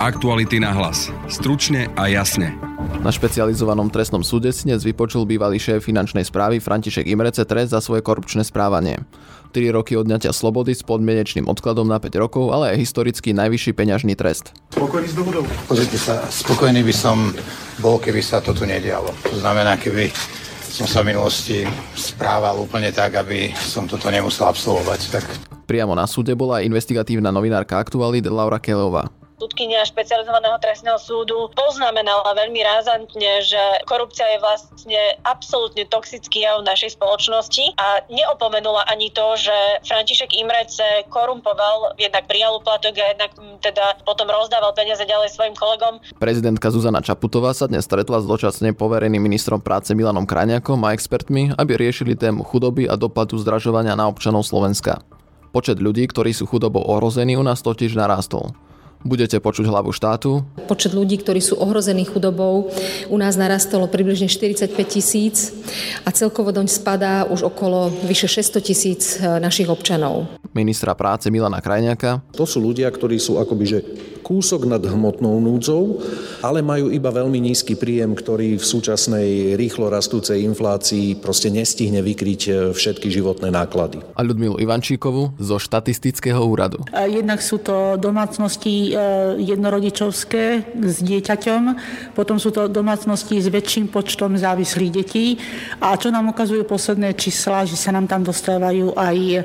Aktuality 0.00 0.56
na 0.64 0.72
hlas. 0.72 1.12
Stručne 1.28 1.92
a 1.92 2.08
jasne. 2.08 2.56
Na 3.04 3.12
špecializovanom 3.12 3.92
trestnom 3.92 4.24
súde 4.24 4.48
si 4.48 4.64
dnes 4.64 4.80
vypočul 4.80 5.28
bývalý 5.28 5.60
šéf 5.60 5.84
finančnej 5.84 6.24
správy 6.24 6.56
František 6.56 7.04
Imrece 7.04 7.44
trest 7.44 7.76
za 7.76 7.84
svoje 7.84 8.00
korupčné 8.00 8.40
správanie. 8.40 9.04
3 9.52 9.60
roky 9.76 10.00
odňatia 10.00 10.32
slobody 10.32 10.72
s 10.72 10.80
podmienečným 10.88 11.44
odkladom 11.44 11.84
na 11.84 12.00
5 12.00 12.16
rokov, 12.16 12.48
ale 12.48 12.72
aj 12.72 12.80
historicky 12.80 13.36
najvyšší 13.36 13.76
peňažný 13.76 14.16
trest. 14.16 14.56
Spokojný 14.72 15.04
s 15.04 15.12
dohodou? 15.12 15.44
Pozrite 15.68 16.00
sa, 16.00 16.24
spokojný 16.32 16.80
by 16.80 16.94
som 16.96 17.36
bol, 17.84 18.00
keby 18.00 18.24
sa 18.24 18.40
to 18.40 18.56
tu 18.56 18.64
nedialo. 18.64 19.12
To 19.28 19.36
znamená, 19.36 19.76
keby 19.76 20.08
som 20.64 20.88
sa 20.88 21.04
v 21.04 21.12
minulosti 21.12 21.68
správal 21.92 22.56
úplne 22.56 22.88
tak, 22.88 23.20
aby 23.20 23.52
som 23.52 23.84
toto 23.84 24.08
nemusel 24.08 24.48
absolvovať. 24.48 25.00
Tak... 25.12 25.24
Priamo 25.68 25.92
na 25.92 26.08
súde 26.08 26.32
bola 26.32 26.64
aj 26.64 26.72
investigatívna 26.72 27.28
novinárka 27.28 27.76
Aktualit 27.76 28.24
Laura 28.24 28.56
Kelová 28.56 29.20
súdkynia 29.40 29.88
špecializovaného 29.88 30.60
trestného 30.60 31.00
súdu 31.00 31.48
poznamenala 31.56 32.36
veľmi 32.36 32.60
razantne, 32.60 33.40
že 33.40 33.60
korupcia 33.88 34.36
je 34.36 34.38
vlastne 34.44 35.02
absolútne 35.24 35.88
toxický 35.88 36.44
jav 36.44 36.60
našej 36.60 37.00
spoločnosti 37.00 37.72
a 37.80 38.04
neopomenula 38.12 38.84
ani 38.92 39.08
to, 39.08 39.40
že 39.40 39.56
František 39.88 40.36
Imrece 40.36 41.08
korumpoval, 41.08 41.96
jednak 41.96 42.28
prijal 42.28 42.60
úplatok 42.60 43.00
a 43.00 43.16
jednak 43.16 43.32
teda 43.64 44.04
potom 44.04 44.28
rozdával 44.28 44.76
peniaze 44.76 45.08
ďalej 45.08 45.32
svojim 45.32 45.56
kolegom. 45.56 46.04
Prezidentka 46.20 46.68
Zuzana 46.68 47.00
Čaputová 47.00 47.56
sa 47.56 47.64
dnes 47.64 47.88
stretla 47.88 48.20
s 48.20 48.28
dočasne 48.28 48.76
povereným 48.76 49.24
ministrom 49.24 49.64
práce 49.64 49.96
Milanom 49.96 50.28
Krajňakom 50.28 50.84
a 50.84 50.92
expertmi, 50.92 51.56
aby 51.56 51.80
riešili 51.80 52.12
tému 52.12 52.44
chudoby 52.44 52.84
a 52.84 53.00
dopadu 53.00 53.40
zdražovania 53.40 53.96
na 53.96 54.04
občanov 54.04 54.44
Slovenska. 54.44 55.00
Počet 55.50 55.80
ľudí, 55.80 56.04
ktorí 56.06 56.30
sú 56.30 56.44
chudobou 56.44 56.84
ohrození, 56.84 57.34
u 57.34 57.42
nás 57.42 57.64
totiž 57.64 57.96
narastol. 57.96 58.52
Budete 59.00 59.40
počuť 59.40 59.64
hlavu 59.64 59.96
štátu. 59.96 60.44
Počet 60.68 60.92
ľudí, 60.92 61.16
ktorí 61.16 61.40
sú 61.40 61.56
ohrození 61.56 62.04
chudobou, 62.04 62.68
u 63.08 63.16
nás 63.16 63.40
narastolo 63.40 63.88
približne 63.88 64.28
45 64.28 64.76
tisíc 64.84 65.56
a 66.04 66.12
celkovo 66.12 66.52
doň 66.52 66.68
spadá 66.68 67.24
už 67.24 67.48
okolo 67.48 67.88
vyše 68.04 68.28
600 68.28 68.60
tisíc 68.60 69.16
e, 69.16 69.40
našich 69.40 69.72
občanov. 69.72 70.28
Ministra 70.52 70.92
práce 70.92 71.32
Milana 71.32 71.64
Krajňaka. 71.64 72.36
To 72.36 72.44
sú 72.44 72.60
ľudia, 72.60 72.92
ktorí 72.92 73.16
sú 73.16 73.40
akoby 73.40 73.64
že 73.64 73.78
kúsok 74.20 74.68
nad 74.68 74.78
hmotnou 74.78 75.42
núdzou, 75.42 75.98
ale 76.38 76.62
majú 76.62 76.92
iba 76.92 77.10
veľmi 77.10 77.40
nízky 77.50 77.74
príjem, 77.74 78.14
ktorý 78.14 78.60
v 78.60 78.64
súčasnej 78.64 79.58
rýchlo 79.58 79.90
rastúcej 79.90 80.46
inflácii 80.46 81.18
proste 81.18 81.50
nestihne 81.50 81.98
vykryť 82.04 82.40
e, 82.46 82.50
všetky 82.70 83.08
životné 83.10 83.48
náklady. 83.50 84.04
A 84.14 84.20
Ľudmilu 84.22 84.60
Ivančíkovu 84.62 85.40
zo 85.40 85.56
štatistického 85.58 86.38
úradu. 86.44 86.84
Jednak 86.94 87.42
sú 87.42 87.58
to 87.58 87.98
domácnosti 87.98 88.89
E, 88.90 88.98
jednorodičovské 89.40 90.74
s 90.82 90.96
dieťaťom, 91.00 91.62
potom 92.18 92.42
sú 92.42 92.50
to 92.50 92.66
domácnosti 92.66 93.38
s 93.38 93.46
väčším 93.46 93.86
počtom 93.88 94.34
závislých 94.34 94.92
detí 94.92 95.38
a 95.78 95.94
čo 95.94 96.10
nám 96.10 96.34
ukazujú 96.34 96.66
posledné 96.66 97.14
čísla, 97.14 97.62
že 97.66 97.78
sa 97.78 97.94
nám 97.94 98.10
tam 98.10 98.26
dostávajú 98.26 98.98
aj 98.98 99.16
e, 99.16 99.40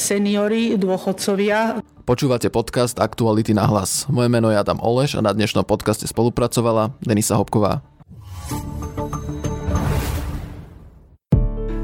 seniory, 0.00 0.80
dôchodcovia. 0.80 1.84
Počúvate 2.08 2.48
podcast 2.48 2.96
Aktuality 2.98 3.52
na 3.52 3.68
hlas. 3.68 4.08
Moje 4.08 4.32
meno 4.32 4.48
je 4.50 4.58
Adam 4.58 4.80
Oleš 4.80 5.14
a 5.14 5.22
na 5.22 5.30
dnešnom 5.30 5.62
podcaste 5.62 6.08
spolupracovala 6.08 6.96
Denisa 7.04 7.36
Hopková. 7.36 7.89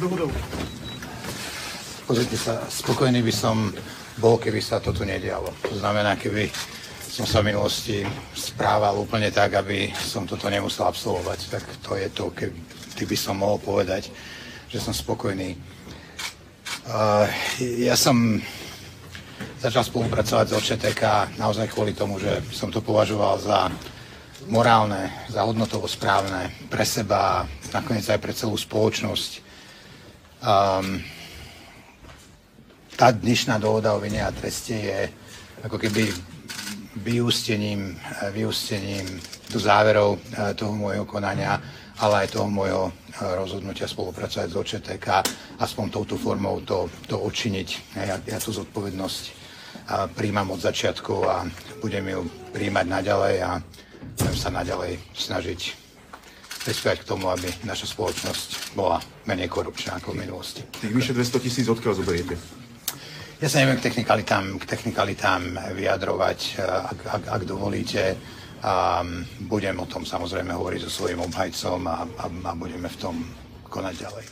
dohodou? 0.00 0.32
Pozrite 2.08 2.34
sa, 2.40 2.64
spokojný 2.66 3.20
by 3.22 3.30
som 3.30 3.70
bol, 4.18 4.40
keby 4.40 4.58
sa 4.58 4.80
to 4.80 4.90
tu 4.90 5.04
nedialo. 5.04 5.52
To 5.68 5.76
znamená, 5.76 6.16
keby 6.16 6.50
som 7.10 7.28
sa 7.28 7.44
v 7.44 7.52
minulosti 7.52 8.02
správal 8.32 8.96
úplne 8.96 9.28
tak, 9.28 9.60
aby 9.60 9.92
som 9.92 10.24
toto 10.24 10.48
nemusel 10.48 10.88
absolvovať. 10.88 11.38
Tak 11.52 11.64
to 11.84 11.94
je 12.00 12.08
to, 12.10 12.32
keby 12.96 13.14
som 13.14 13.38
mohol 13.38 13.60
povedať, 13.60 14.08
že 14.72 14.80
som 14.80 14.96
spokojný. 14.96 15.54
Uh, 16.88 17.28
ja 17.60 17.94
som 17.94 18.40
začal 19.60 19.84
spolupracovať 19.84 20.46
s 20.48 20.56
OČTK 20.56 21.02
naozaj 21.36 21.68
kvôli 21.68 21.92
tomu, 21.92 22.16
že 22.16 22.40
som 22.50 22.72
to 22.72 22.80
považoval 22.80 23.36
za 23.36 23.68
morálne, 24.48 25.12
za 25.28 25.44
hodnotovo 25.44 25.84
správne 25.84 26.48
pre 26.72 26.82
seba 26.88 27.44
nakoniec 27.70 28.08
aj 28.08 28.18
pre 28.18 28.32
celú 28.32 28.56
spoločnosť 28.56 29.49
Um, 30.40 31.04
tá 32.96 33.12
dnešná 33.12 33.60
dohoda 33.60 33.92
o 33.92 34.00
vine 34.00 34.24
a 34.24 34.32
treste 34.32 34.72
je 34.72 34.98
ako 35.68 35.76
keby 35.76 36.08
vyústením, 37.04 37.92
vyústením 38.32 39.04
do 39.52 39.60
záverov 39.60 40.16
eh, 40.16 40.56
toho 40.56 40.72
môjho 40.72 41.04
konania, 41.04 41.60
ale 42.00 42.24
aj 42.24 42.40
toho 42.40 42.48
môjho 42.48 42.88
eh, 42.88 43.36
rozhodnutia 43.36 43.84
spolupracovať 43.84 44.48
s 44.48 44.56
OČTK, 44.56 45.06
aspoň 45.60 45.86
touto 45.92 46.16
formou 46.16 46.64
to, 46.64 46.88
to 47.04 47.20
odčiniť. 47.20 47.68
Ja, 48.00 48.16
ja 48.16 48.38
tú 48.40 48.56
zodpovednosť 48.56 49.36
príjmam 50.16 50.56
od 50.56 50.64
začiatku 50.64 51.14
a 51.28 51.44
budem 51.84 52.16
ju 52.16 52.24
príjmať 52.56 52.86
naďalej 52.88 53.34
a 53.44 53.50
budem 54.16 54.36
sa 54.40 54.48
naďalej 54.48 54.96
snažiť 55.12 55.89
prispievať 56.60 57.02
k 57.02 57.08
tomu, 57.08 57.32
aby 57.32 57.48
naša 57.64 57.88
spoločnosť 57.88 58.76
bola 58.76 59.00
menej 59.24 59.48
korupčná 59.48 59.96
ako 59.96 60.12
v 60.12 60.28
minulosti. 60.28 60.62
Tých 60.80 60.92
vyše 60.92 61.12
200 61.16 61.44
tisíc 61.44 61.66
odkiaľ 61.66 61.96
zoberiete? 61.96 62.36
Ja 63.40 63.48
sa 63.48 63.64
neviem 63.64 63.80
k 63.80 63.88
technikalitám, 63.88 64.60
k 64.60 64.64
technikalitám 64.68 65.72
vyjadrovať, 65.72 66.60
ak, 66.60 66.98
ak, 67.08 67.22
ak 67.40 67.42
dovolíte. 67.48 68.20
Um, 68.60 69.24
budem 69.48 69.80
o 69.80 69.88
tom 69.88 70.04
samozrejme 70.04 70.52
hovoriť 70.52 70.80
so 70.84 70.92
svojím 70.92 71.24
obhajcom 71.24 71.80
a, 71.88 72.04
a, 72.04 72.24
a 72.28 72.52
budeme 72.52 72.92
v 72.92 72.98
tom 73.00 73.16
konať 73.72 73.94
ďalej. 73.96 74.24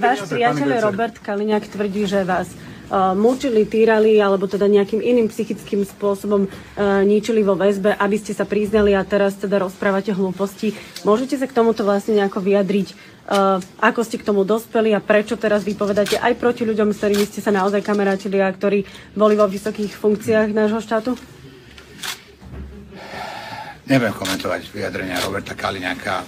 váš, 0.00 0.20
priateľ 0.32 0.68
Robert 0.80 1.20
Kaliňák 1.20 1.68
tvrdí, 1.68 2.08
že 2.08 2.24
vás 2.24 2.48
uh, 2.48 2.73
mučili, 3.16 3.64
týrali 3.64 4.20
alebo 4.20 4.44
teda 4.44 4.68
nejakým 4.68 5.00
iným 5.00 5.32
psychickým 5.32 5.84
spôsobom 5.88 6.46
uh, 6.46 7.02
ničili 7.02 7.40
vo 7.40 7.56
väzbe, 7.56 7.96
aby 7.96 8.16
ste 8.20 8.36
sa 8.36 8.44
priznali 8.44 8.92
a 8.92 9.06
teraz 9.06 9.40
teda 9.40 9.62
rozprávate 9.62 10.12
hlúposti. 10.12 10.76
Môžete 11.02 11.40
sa 11.40 11.46
k 11.48 11.56
tomuto 11.56 11.82
vlastne 11.86 12.20
nejako 12.20 12.44
vyjadriť? 12.44 13.14
Uh, 13.24 13.56
ako 13.80 14.04
ste 14.04 14.20
k 14.20 14.26
tomu 14.28 14.44
dospeli 14.44 14.92
a 14.92 15.00
prečo 15.00 15.40
teraz 15.40 15.64
vypovedáte 15.64 16.20
aj 16.20 16.36
proti 16.36 16.68
ľuďom, 16.68 16.92
s 16.92 17.00
ktorými 17.00 17.24
ste 17.24 17.40
sa 17.40 17.48
naozaj 17.48 17.80
kamerátili 17.80 18.36
a 18.44 18.52
ktorí 18.52 18.84
boli 19.16 19.32
vo 19.32 19.48
vysokých 19.48 19.96
funkciách 19.96 20.52
nášho 20.52 20.84
štátu? 20.84 21.16
Neviem 23.88 24.12
komentovať 24.12 24.68
vyjadrenia 24.72 25.20
Roberta 25.24 25.56
Kaliňáka 25.56 26.24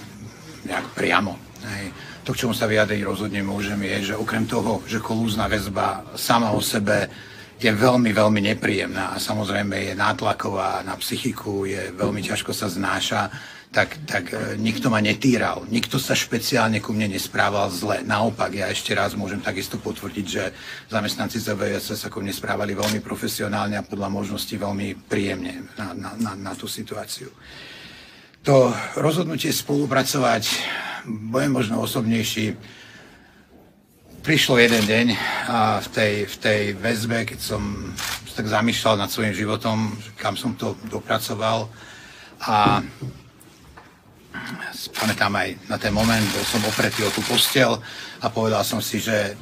nejak 0.65 0.85
priamo. 0.93 1.37
Hej. 1.65 2.06
To, 2.27 2.35
k 2.35 2.43
čomu 2.43 2.51
sa 2.51 2.67
vyjadriť 2.67 3.07
rozhodne 3.07 3.39
môžem, 3.39 3.79
je, 3.87 4.11
že 4.11 4.19
okrem 4.19 4.43
toho, 4.43 4.83
že 4.83 4.99
kolúzna 4.99 5.47
väzba 5.47 6.11
sama 6.19 6.51
o 6.51 6.59
sebe 6.59 7.07
je 7.55 7.71
veľmi, 7.71 8.11
veľmi 8.11 8.43
nepríjemná 8.51 9.15
a 9.15 9.17
samozrejme 9.17 9.71
je 9.79 9.93
nátlaková 9.95 10.83
na 10.83 10.99
psychiku, 10.99 11.63
je 11.63 11.87
veľmi 11.95 12.19
ťažko 12.19 12.51
sa 12.51 12.67
znáša, 12.67 13.31
tak, 13.71 14.03
tak 14.03 14.35
e, 14.35 14.59
nikto 14.59 14.91
ma 14.91 14.99
netýral, 14.99 15.63
nikto 15.71 15.95
sa 16.03 16.19
špeciálne 16.19 16.83
ku 16.83 16.91
mne 16.91 17.15
nesprával 17.15 17.71
zle. 17.71 18.03
Naopak, 18.03 18.51
ja 18.51 18.67
ešte 18.67 18.91
raz 18.91 19.15
môžem 19.15 19.39
takisto 19.39 19.79
potvrdiť, 19.79 20.25
že 20.27 20.51
zamestnanci 20.91 21.39
ZVS 21.39 21.95
sa 21.95 22.11
ku 22.11 22.19
mne 22.19 22.35
správali 22.35 22.75
veľmi 22.75 22.99
profesionálne 22.99 23.79
a 23.79 23.87
podľa 23.87 24.11
možností 24.11 24.59
veľmi 24.59 25.07
príjemne 25.07 25.63
na, 25.79 25.95
na, 25.95 26.11
na, 26.19 26.31
na 26.35 26.51
tú 26.59 26.67
situáciu 26.67 27.31
to 28.47 28.71
rozhodnutie 28.95 29.51
spolupracovať, 29.51 30.43
budem 31.07 31.51
možno 31.51 31.81
osobnejší, 31.81 32.55
prišlo 34.27 34.59
jeden 34.59 34.83
deň 34.83 35.07
a 35.47 35.79
v 35.79 35.87
tej, 35.87 36.13
v 36.27 36.35
tej 36.35 36.61
väzbe, 36.75 37.23
keď 37.23 37.39
som 37.39 37.63
tak 38.35 38.51
zamýšľal 38.51 39.01
nad 39.01 39.09
svojim 39.09 39.33
životom, 39.33 39.97
kam 40.19 40.37
som 40.37 40.53
to 40.53 40.77
dopracoval 40.91 41.65
a 42.45 42.85
pamätám 44.93 45.33
aj 45.33 45.49
na 45.65 45.77
ten 45.81 45.89
moment, 45.89 46.21
bol 46.35 46.45
som 46.45 46.61
opretý 46.69 47.01
o 47.01 47.09
tú 47.09 47.25
postel 47.25 47.81
a 48.21 48.29
povedal 48.29 48.61
som 48.61 48.77
si, 48.77 49.01
že 49.01 49.33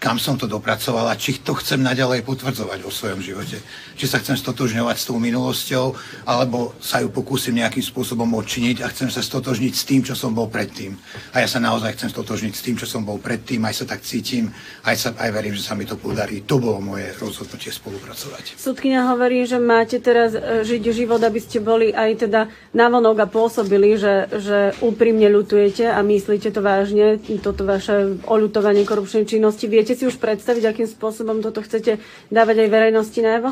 kam 0.00 0.16
som 0.16 0.40
to 0.40 0.48
dopracoval 0.48 1.04
a 1.12 1.14
či 1.14 1.44
to 1.44 1.52
chcem 1.60 1.84
naďalej 1.84 2.24
potvrdzovať 2.24 2.78
vo 2.80 2.88
svojom 2.88 3.20
živote. 3.20 3.60
Či 4.00 4.06
sa 4.08 4.16
chcem 4.16 4.32
stotožňovať 4.32 4.96
s 4.96 5.04
tou 5.04 5.20
minulosťou, 5.20 5.92
alebo 6.24 6.72
sa 6.80 7.04
ju 7.04 7.12
pokúsim 7.12 7.52
nejakým 7.60 7.84
spôsobom 7.84 8.24
odčiniť 8.40 8.80
a 8.80 8.88
chcem 8.88 9.12
sa 9.12 9.20
stotožniť 9.20 9.72
s 9.76 9.84
tým, 9.84 10.00
čo 10.00 10.16
som 10.16 10.32
bol 10.32 10.48
predtým. 10.48 10.96
A 11.36 11.44
ja 11.44 11.48
sa 11.52 11.60
naozaj 11.60 12.00
chcem 12.00 12.08
stotožniť 12.08 12.52
s 12.56 12.64
tým, 12.64 12.80
čo 12.80 12.88
som 12.88 13.04
bol 13.04 13.20
predtým, 13.20 13.60
aj 13.68 13.84
sa 13.84 13.84
tak 13.84 14.00
cítim, 14.00 14.48
aj, 14.88 14.96
sa, 14.96 15.08
aj 15.12 15.30
verím, 15.36 15.52
že 15.52 15.68
sa 15.68 15.76
mi 15.76 15.84
to 15.84 16.00
podarí. 16.00 16.48
To 16.48 16.56
bolo 16.56 16.80
moje 16.80 17.12
rozhodnutie 17.20 17.68
spolupracovať. 17.68 18.56
Sudkynia 18.56 19.04
hovorí, 19.04 19.44
že 19.44 19.60
máte 19.60 20.00
teraz 20.00 20.32
e, 20.32 20.64
žiť 20.64 20.82
život, 20.96 21.20
aby 21.20 21.36
ste 21.44 21.60
boli 21.60 21.92
aj 21.92 22.24
teda 22.24 22.48
navonok 22.72 23.16
a 23.20 23.26
pôsobili, 23.28 24.00
že, 24.00 24.32
že 24.32 24.72
úprimne 24.80 25.28
ľutujete 25.28 25.92
a 25.92 26.00
myslíte 26.00 26.48
to 26.56 26.64
vážne, 26.64 27.20
toto 27.44 27.68
vaše 27.68 28.16
oľutovanie 28.24 28.88
korupčnej 28.88 29.28
činnosti. 29.28 29.68
Viete 29.68 29.89
Viete 29.90 30.06
si 30.06 30.14
už 30.14 30.22
predstaviť, 30.22 30.70
akým 30.70 30.86
spôsobom 30.86 31.42
toto 31.42 31.66
chcete 31.66 31.98
dávať 32.30 32.62
aj 32.62 32.68
verejnosti 32.70 33.18
najevo? 33.26 33.50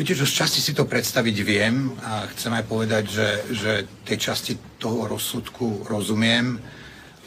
Viete, 0.00 0.16
že 0.16 0.24
z 0.24 0.40
časti 0.40 0.64
si 0.64 0.72
to 0.72 0.88
predstaviť 0.88 1.36
viem 1.44 1.92
a 2.00 2.24
chcem 2.32 2.48
aj 2.48 2.64
povedať, 2.64 3.04
že, 3.12 3.28
že 3.52 3.72
tej 4.08 4.24
časti 4.24 4.56
toho 4.80 5.04
rozsudku 5.04 5.84
rozumiem 5.84 6.56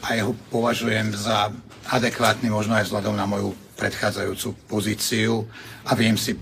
a 0.02 0.18
jeho 0.18 0.34
považujem 0.50 1.14
za 1.14 1.54
adekvátny 1.94 2.50
možno 2.50 2.74
aj 2.74 2.90
vzhľadom 2.90 3.14
na 3.14 3.22
moju 3.22 3.54
predchádzajúcu 3.78 4.50
pozíciu 4.66 5.46
a 5.86 5.94
viem 5.94 6.18
si 6.18 6.34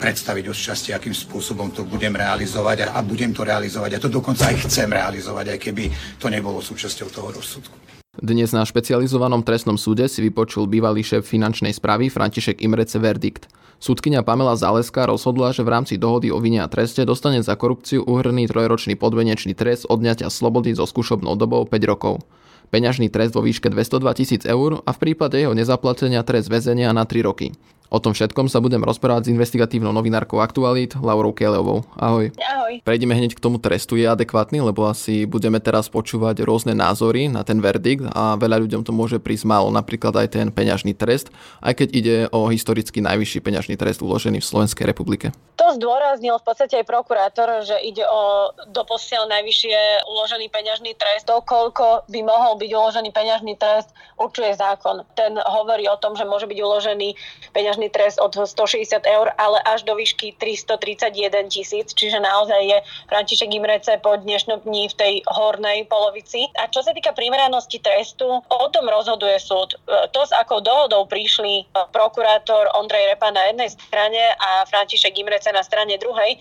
predstaviť 0.00 0.48
už 0.48 0.56
časti, 0.56 0.96
akým 0.96 1.12
spôsobom 1.12 1.76
to 1.76 1.84
budem 1.84 2.16
realizovať 2.16 2.88
a, 2.88 2.96
a 2.96 3.04
budem 3.04 3.36
to 3.36 3.44
realizovať. 3.44 4.00
A 4.00 4.02
to 4.02 4.08
dokonca 4.08 4.48
aj 4.48 4.64
chcem 4.64 4.88
realizovať, 4.88 5.52
aj 5.52 5.58
keby 5.60 5.92
to 6.16 6.32
nebolo 6.32 6.64
súčasťou 6.64 7.12
toho 7.12 7.36
rozsudku. 7.36 7.81
Dnes 8.12 8.52
na 8.52 8.60
špecializovanom 8.60 9.40
trestnom 9.40 9.80
súde 9.80 10.04
si 10.04 10.20
vypočul 10.20 10.68
bývalý 10.68 11.00
šéf 11.00 11.24
finančnej 11.24 11.72
správy 11.72 12.12
František 12.12 12.60
Imrece 12.60 13.00
verdikt. 13.00 13.48
Súdkynia 13.80 14.20
Pamela 14.20 14.52
Zaleska 14.52 15.08
rozhodla, 15.08 15.56
že 15.56 15.64
v 15.64 15.72
rámci 15.72 15.96
dohody 15.96 16.28
o 16.28 16.36
vine 16.36 16.60
a 16.60 16.68
treste 16.68 17.08
dostane 17.08 17.40
za 17.40 17.56
korupciu 17.56 18.04
uhrný 18.04 18.52
trojročný 18.52 19.00
podvenečný 19.00 19.56
trest 19.56 19.88
odňatia 19.88 20.28
slobody 20.28 20.76
so 20.76 20.84
skúšobnou 20.84 21.40
dobou 21.40 21.64
5 21.64 21.72
rokov. 21.88 22.20
Peňažný 22.68 23.08
trest 23.08 23.32
vo 23.32 23.40
výške 23.40 23.72
202 23.72 24.04
tisíc 24.20 24.44
eur 24.44 24.84
a 24.84 24.92
v 24.92 25.00
prípade 25.00 25.40
jeho 25.40 25.56
nezaplatenia 25.56 26.20
trest 26.20 26.52
väzenia 26.52 26.92
na 26.92 27.08
3 27.08 27.16
roky. 27.24 27.56
O 27.92 28.00
tom 28.00 28.16
všetkom 28.16 28.48
sa 28.48 28.64
budem 28.64 28.80
rozprávať 28.80 29.28
s 29.28 29.32
investigatívnou 29.36 29.92
novinárkou 29.92 30.40
Aktualit, 30.40 30.96
Laurou 30.96 31.36
Kelevou. 31.36 31.84
Ahoj. 32.00 32.32
Ahoj. 32.40 32.80
Prejdeme 32.80 33.12
hneď 33.12 33.36
k 33.36 33.44
tomu 33.44 33.60
trestu. 33.60 34.00
Je 34.00 34.08
adekvátny, 34.08 34.64
lebo 34.64 34.88
asi 34.88 35.28
budeme 35.28 35.60
teraz 35.60 35.92
počúvať 35.92 36.40
rôzne 36.40 36.72
názory 36.72 37.28
na 37.28 37.44
ten 37.44 37.60
verdikt 37.60 38.08
a 38.16 38.40
veľa 38.40 38.64
ľuďom 38.64 38.80
to 38.80 38.96
môže 38.96 39.20
prísť 39.20 39.44
málo, 39.44 39.68
napríklad 39.68 40.16
aj 40.24 40.40
ten 40.40 40.48
peňažný 40.48 40.96
trest, 40.96 41.28
aj 41.60 41.84
keď 41.84 41.88
ide 41.92 42.16
o 42.32 42.48
historicky 42.48 43.04
najvyšší 43.04 43.44
peňažný 43.44 43.76
trest 43.76 44.00
uložený 44.00 44.40
v 44.40 44.48
Slovenskej 44.48 44.88
republike. 44.88 45.36
To 45.60 45.76
zdôraznil 45.76 46.40
v 46.40 46.46
podstate 46.48 46.80
aj 46.80 46.88
prokurátor, 46.88 47.60
že 47.60 47.76
ide 47.84 48.08
o 48.08 48.50
doposiaľ 48.72 49.28
najvyššie 49.28 50.08
uložený 50.08 50.48
peňažný 50.48 50.96
trest. 50.96 51.28
To, 51.28 51.44
koľko 51.44 52.08
by 52.08 52.20
mohol 52.24 52.56
byť 52.56 52.70
uložený 52.72 53.12
peňažný 53.12 53.54
trest, 53.60 53.92
určuje 54.16 54.56
zákon. 54.56 55.04
Ten 55.12 55.36
hovorí 55.36 55.84
o 55.92 56.00
tom, 56.00 56.16
že 56.16 56.24
môže 56.24 56.48
byť 56.48 56.56
uložený 56.56 57.08
peňažný 57.52 57.81
peňažný 57.82 57.90
trest 57.90 58.18
od 58.22 58.30
160 58.30 59.02
eur, 59.02 59.34
ale 59.34 59.58
až 59.66 59.82
do 59.82 59.98
výšky 59.98 60.38
331 60.38 61.50
tisíc, 61.50 61.90
čiže 61.90 62.22
naozaj 62.22 62.62
je 62.62 62.78
František 63.10 63.50
Imrece 63.50 63.98
po 63.98 64.14
dnešnom 64.14 64.62
dní 64.62 64.86
v 64.86 64.94
tej 64.94 65.14
hornej 65.26 65.90
polovici. 65.90 66.46
A 66.62 66.70
čo 66.70 66.86
sa 66.86 66.94
týka 66.94 67.10
primeranosti 67.10 67.82
trestu, 67.82 68.38
o 68.38 68.66
tom 68.70 68.86
rozhoduje 68.86 69.34
súd. 69.42 69.74
To, 69.86 70.20
s 70.22 70.30
akou 70.30 70.62
dohodou 70.62 71.10
prišli 71.10 71.66
prokurátor 71.90 72.70
Ondrej 72.78 73.18
Repa 73.18 73.34
na 73.34 73.50
jednej 73.50 73.74
strane 73.74 74.22
a 74.38 74.62
František 74.70 75.18
Imrece 75.18 75.50
na 75.50 75.66
strane 75.66 75.98
druhej, 75.98 76.38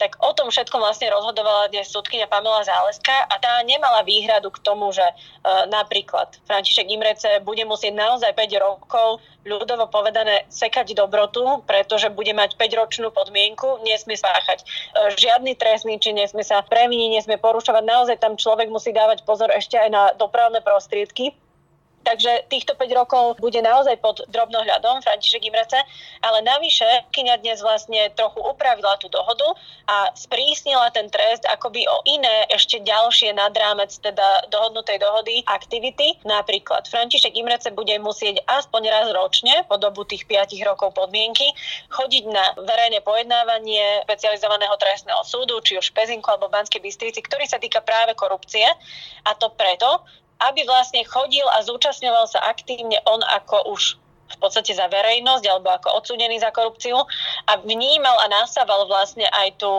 tak 0.00 0.16
o 0.24 0.32
tom 0.32 0.48
všetkom 0.48 0.80
vlastne 0.80 1.12
rozhodovala 1.12 1.68
dnes 1.68 1.92
súdkynia 1.92 2.30
Pamela 2.30 2.64
Záleska 2.64 3.28
a 3.28 3.34
tá 3.36 3.60
nemala 3.68 4.00
výhradu 4.00 4.48
k 4.48 4.62
tomu, 4.64 4.88
že 4.96 5.04
napríklad 5.68 6.32
František 6.48 6.88
Imrece 6.88 7.44
bude 7.44 7.68
musieť 7.68 7.92
naozaj 7.92 8.32
5 8.32 8.64
rokov 8.64 9.20
ľudovo 9.48 9.88
povedané 9.88 10.27
sekať 10.48 10.94
dobrotu, 10.94 11.64
pretože 11.64 12.12
bude 12.12 12.30
mať 12.36 12.54
5-ročnú 12.54 13.10
podmienku, 13.10 13.82
nesmie 13.84 14.14
spáchať 14.14 14.62
e, 14.62 14.66
žiadny 15.16 15.56
trestný 15.56 15.96
čin, 15.98 16.18
nesmie 16.18 16.44
sa 16.44 16.60
previniť, 16.62 17.10
nesmie 17.20 17.38
porušovať. 17.40 17.84
Naozaj 17.84 18.16
tam 18.20 18.36
človek 18.36 18.68
musí 18.68 18.92
dávať 18.92 19.24
pozor 19.24 19.48
ešte 19.50 19.80
aj 19.80 19.90
na 19.90 20.02
dopravné 20.14 20.60
prostriedky, 20.60 21.32
Takže 22.06 22.48
týchto 22.48 22.72
5 22.72 22.88
rokov 22.94 23.24
bude 23.42 23.60
naozaj 23.60 24.00
pod 24.00 24.24
drobnohľadom 24.32 25.04
František 25.04 25.44
Imrece, 25.44 25.76
ale 26.24 26.40
navyše 26.40 26.86
Kynia 27.12 27.36
dnes 27.36 27.60
vlastne 27.60 28.08
trochu 28.16 28.40
upravila 28.40 28.96
tú 28.96 29.12
dohodu 29.12 29.52
a 29.84 30.08
sprísnila 30.16 30.88
ten 30.94 31.12
trest 31.12 31.44
akoby 31.44 31.84
o 31.84 32.00
iné 32.08 32.48
ešte 32.48 32.80
ďalšie 32.80 33.36
nad 33.36 33.52
rámec 33.52 33.92
teda 34.00 34.48
dohodnutej 34.48 34.96
dohody 35.02 35.44
aktivity. 35.44 36.16
Napríklad 36.24 36.88
František 36.88 37.36
Imrece 37.36 37.74
bude 37.76 37.92
musieť 38.00 38.40
aspoň 38.48 38.82
raz 38.88 39.06
ročne 39.12 39.66
po 39.68 39.76
dobu 39.76 40.08
tých 40.08 40.24
5 40.24 40.54
rokov 40.64 40.96
podmienky 40.96 41.50
chodiť 41.92 42.24
na 42.30 42.56
verejné 42.56 43.04
pojednávanie 43.04 44.06
špecializovaného 44.08 44.74
trestného 44.80 45.22
súdu, 45.28 45.60
či 45.60 45.76
už 45.76 45.92
Pezinku 45.92 46.32
alebo 46.32 46.48
Banskej 46.48 46.80
Bystrici, 46.80 47.20
ktorý 47.20 47.44
sa 47.44 47.60
týka 47.60 47.84
práve 47.84 48.16
korupcie. 48.16 48.64
A 49.28 49.30
to 49.36 49.52
preto, 49.52 50.04
aby 50.38 50.62
vlastne 50.66 51.02
chodil 51.02 51.44
a 51.50 51.62
zúčastňoval 51.66 52.30
sa 52.30 52.38
aktívne 52.46 52.98
on 53.06 53.22
ako 53.26 53.74
už 53.74 53.98
v 54.28 54.36
podstate 54.36 54.76
za 54.76 54.86
verejnosť 54.86 55.44
alebo 55.48 55.72
ako 55.72 56.04
odsúdený 56.04 56.36
za 56.38 56.52
korupciu 56.52 57.00
a 57.48 57.52
vnímal 57.64 58.16
a 58.20 58.26
nasával 58.28 58.84
vlastne 58.84 59.24
aj, 59.32 59.56
tu, 59.56 59.72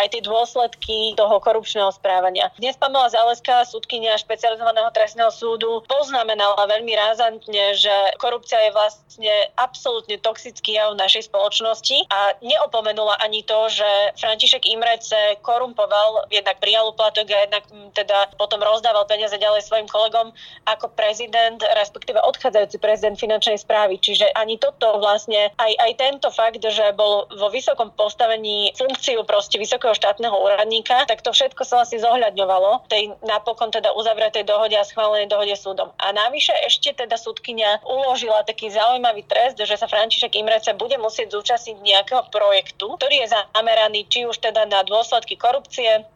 aj 0.00 0.06
tie 0.08 0.22
dôsledky 0.24 1.12
toho 1.14 1.36
korupčného 1.38 1.92
správania. 1.92 2.48
Dnes 2.56 2.80
Pamela 2.80 3.12
Zaleska, 3.12 3.68
súdkynia 3.68 4.16
špecializovaného 4.16 4.88
trestného 4.96 5.28
súdu, 5.28 5.84
poznamenala 5.84 6.64
veľmi 6.64 6.92
rázantne, 6.96 7.76
že 7.76 7.92
korupcia 8.16 8.58
je 8.68 8.70
vlastne 8.72 9.34
absolútne 9.60 10.16
toxický 10.24 10.80
jav 10.80 10.96
našej 10.96 11.28
spoločnosti 11.28 12.08
a 12.08 12.40
neopomenula 12.40 13.20
ani 13.20 13.44
to, 13.44 13.68
že 13.68 13.88
František 14.16 14.64
Imrece 14.64 15.36
korumpoval, 15.44 16.32
jednak 16.32 16.56
prijal 16.58 16.88
uplatok 16.88 17.28
a 17.28 17.44
jednak 17.44 17.64
teda 17.92 18.32
potom 18.40 18.64
rozdával 18.64 19.04
peniaze 19.04 19.36
ďalej 19.36 19.68
svojim 19.68 19.86
kolegom 19.86 20.32
ako 20.64 20.88
prezident, 20.96 21.60
respektíve 21.76 22.16
odchádzajúci 22.24 22.80
prezident 22.80 23.20
finančnej 23.20 23.60
správy 23.60 23.73
správy. 23.74 23.98
Čiže 23.98 24.30
ani 24.38 24.54
toto 24.54 25.02
vlastne, 25.02 25.50
aj, 25.58 25.72
aj 25.82 25.92
tento 25.98 26.30
fakt, 26.30 26.62
že 26.62 26.94
bol 26.94 27.26
vo 27.26 27.50
vysokom 27.50 27.90
postavení 27.98 28.70
funkciu 28.78 29.26
proste 29.26 29.58
vysokého 29.58 29.90
štátneho 29.98 30.30
úradníka, 30.30 31.02
tak 31.10 31.26
to 31.26 31.34
všetko 31.34 31.66
sa 31.66 31.82
vlastne 31.82 31.98
zohľadňovalo 31.98 32.86
tej 32.86 33.18
napokon 33.26 33.74
teda 33.74 33.90
uzavretej 33.98 34.46
dohode 34.46 34.78
a 34.78 34.86
schválenej 34.86 35.26
dohode 35.26 35.58
súdom. 35.58 35.90
A 35.98 36.14
navyše 36.14 36.54
ešte 36.62 36.94
teda 36.94 37.18
súdkynia 37.18 37.82
uložila 37.82 38.46
taký 38.46 38.70
zaujímavý 38.70 39.26
trest, 39.26 39.58
že 39.58 39.74
sa 39.74 39.90
František 39.90 40.38
Imrece 40.38 40.70
bude 40.78 40.94
musieť 41.02 41.34
zúčastniť 41.34 41.82
nejakého 41.82 42.30
projektu, 42.30 42.94
ktorý 42.94 43.26
je 43.26 43.34
zameraný 43.34 44.06
či 44.06 44.22
už 44.22 44.38
teda 44.38 44.70
na 44.70 44.86
dôsledky 44.86 45.34
korupcie, 45.34 46.06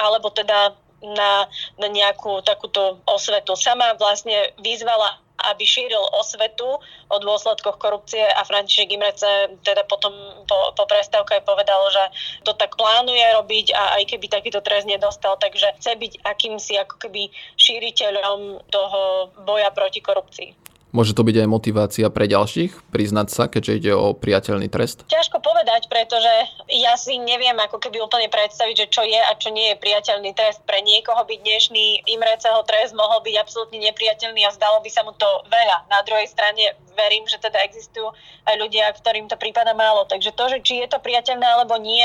alebo 0.00 0.32
teda 0.32 0.72
na, 1.02 1.50
na 1.76 1.88
nejakú 1.90 2.40
takúto 2.46 3.02
osvetu. 3.04 3.58
Sama 3.58 3.98
vlastne 3.98 4.54
vyzvala 4.62 5.18
aby 5.42 5.64
šíril 5.66 6.02
osvetu 6.18 6.78
o 7.08 7.16
dôsledkoch 7.18 7.80
korupcie 7.80 8.22
a 8.22 8.42
František 8.44 8.94
Imrece 8.94 9.58
teda 9.66 9.82
potom 9.88 10.12
po, 10.46 10.76
po 10.76 10.84
prestávke 10.86 11.40
povedal, 11.42 11.82
že 11.90 12.04
to 12.46 12.52
tak 12.54 12.76
plánuje 12.78 13.24
robiť 13.34 13.66
a 13.74 13.98
aj 14.00 14.02
keby 14.12 14.26
takýto 14.28 14.60
trest 14.62 14.86
nedostal, 14.86 15.34
takže 15.40 15.74
chce 15.80 15.98
byť 15.98 16.12
akýmsi 16.22 16.78
ako 16.78 16.94
keby 17.02 17.32
šíriteľom 17.58 18.62
toho 18.70 19.32
boja 19.42 19.72
proti 19.74 19.98
korupcii. 19.98 20.71
Môže 20.92 21.16
to 21.16 21.24
byť 21.24 21.36
aj 21.40 21.48
motivácia 21.48 22.06
pre 22.12 22.28
ďalších, 22.28 22.92
priznať 22.92 23.32
sa, 23.32 23.48
keďže 23.48 23.72
ide 23.80 23.92
o 23.96 24.12
priateľný 24.12 24.68
trest? 24.68 25.08
Ťažko 25.08 25.40
povedať, 25.40 25.88
pretože 25.88 26.28
ja 26.68 27.00
si 27.00 27.16
neviem 27.16 27.56
ako 27.56 27.80
keby 27.80 28.04
úplne 28.04 28.28
predstaviť, 28.28 28.76
že 28.76 28.86
čo 28.92 29.00
je 29.00 29.16
a 29.16 29.32
čo 29.40 29.48
nie 29.56 29.72
je 29.72 29.80
priateľný 29.80 30.36
trest. 30.36 30.60
Pre 30.68 30.76
niekoho 30.84 31.24
by 31.24 31.40
dnešný 31.40 32.04
Imreceho 32.12 32.60
trest 32.68 32.92
mohol 32.92 33.24
byť 33.24 33.34
absolútne 33.40 33.80
nepriateľný 33.80 34.44
a 34.44 34.52
zdalo 34.52 34.84
by 34.84 34.90
sa 34.92 35.00
mu 35.00 35.16
to 35.16 35.28
veľa. 35.48 35.88
Na 35.88 36.04
druhej 36.04 36.28
strane 36.28 36.76
verím, 36.92 37.24
že 37.24 37.40
teda 37.40 37.64
existujú 37.64 38.12
aj 38.44 38.54
ľudia, 38.60 38.92
ktorým 38.92 39.32
to 39.32 39.40
prípada 39.40 39.72
málo. 39.72 40.04
Takže 40.04 40.36
to, 40.36 40.44
že 40.52 40.58
či 40.60 40.84
je 40.84 40.92
to 40.92 41.00
priateľné 41.00 41.48
alebo 41.48 41.80
nie, 41.80 42.04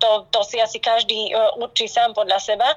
to, 0.00 0.10
to 0.32 0.40
si 0.44 0.56
asi 0.56 0.80
každý 0.80 1.30
e, 1.30 1.32
určí 1.60 1.84
sám 1.84 2.16
podľa 2.16 2.40
seba. 2.40 2.68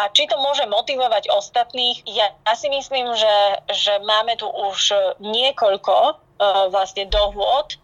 A 0.00 0.08
či 0.12 0.24
to 0.24 0.40
môže 0.40 0.64
motivovať 0.64 1.28
ostatných, 1.28 2.00
ja, 2.08 2.32
ja 2.32 2.54
si 2.56 2.72
myslím, 2.72 3.12
že, 3.12 3.36
že 3.76 3.92
máme 4.04 4.36
tu 4.40 4.48
už 4.48 4.69
niekoľko 5.18 5.96
uh, 6.14 6.68
vlastne 6.68 7.08
dohôd, 7.08 7.79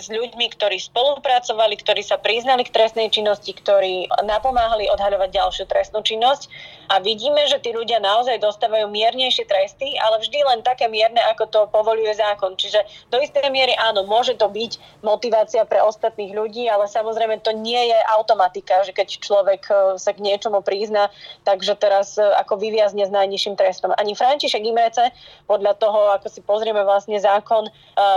s 0.00 0.08
ľuďmi, 0.08 0.48
ktorí 0.56 0.80
spolupracovali, 0.80 1.76
ktorí 1.76 2.00
sa 2.00 2.16
priznali 2.16 2.64
k 2.64 2.72
trestnej 2.72 3.12
činnosti, 3.12 3.52
ktorí 3.52 4.08
napomáhali 4.24 4.88
odhaľovať 4.88 5.28
ďalšiu 5.28 5.64
trestnú 5.68 6.00
činnosť 6.00 6.48
a 6.88 7.00
vidíme, 7.04 7.44
že 7.48 7.60
tí 7.60 7.68
ľudia 7.72 8.00
naozaj 8.00 8.40
dostávajú 8.40 8.88
miernejšie 8.88 9.44
tresty, 9.44 9.96
ale 10.00 10.24
vždy 10.24 10.38
len 10.48 10.60
také 10.64 10.88
mierne, 10.88 11.20
ako 11.36 11.44
to 11.52 11.60
povoluje 11.68 12.16
zákon. 12.16 12.56
Čiže 12.56 12.80
do 13.12 13.20
istej 13.20 13.52
miery 13.52 13.76
áno, 13.76 14.08
môže 14.08 14.40
to 14.40 14.48
byť 14.48 15.04
motivácia 15.04 15.68
pre 15.68 15.84
ostatných 15.84 16.32
ľudí, 16.32 16.64
ale 16.72 16.88
samozrejme 16.88 17.44
to 17.44 17.52
nie 17.52 17.92
je 17.92 17.98
automatika, 18.16 18.80
že 18.88 18.96
keď 18.96 19.08
človek 19.20 19.62
e, 19.68 19.74
sa 20.00 20.16
k 20.16 20.24
niečomu 20.24 20.64
prizná, 20.64 21.12
takže 21.44 21.76
teraz 21.76 22.16
e, 22.16 22.24
ako 22.24 22.56
vyviazne 22.56 23.04
s 23.04 23.12
najnižším 23.12 23.60
trestom. 23.60 23.92
Ani 24.00 24.16
František 24.16 24.64
Imrece, 24.64 25.12
podľa 25.44 25.76
toho, 25.76 26.16
ako 26.16 26.28
si 26.32 26.40
pozrieme 26.40 26.80
vlastne 26.84 27.20
zákon, 27.20 27.68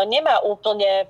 nemá 0.07 0.39
úplne 0.45 1.09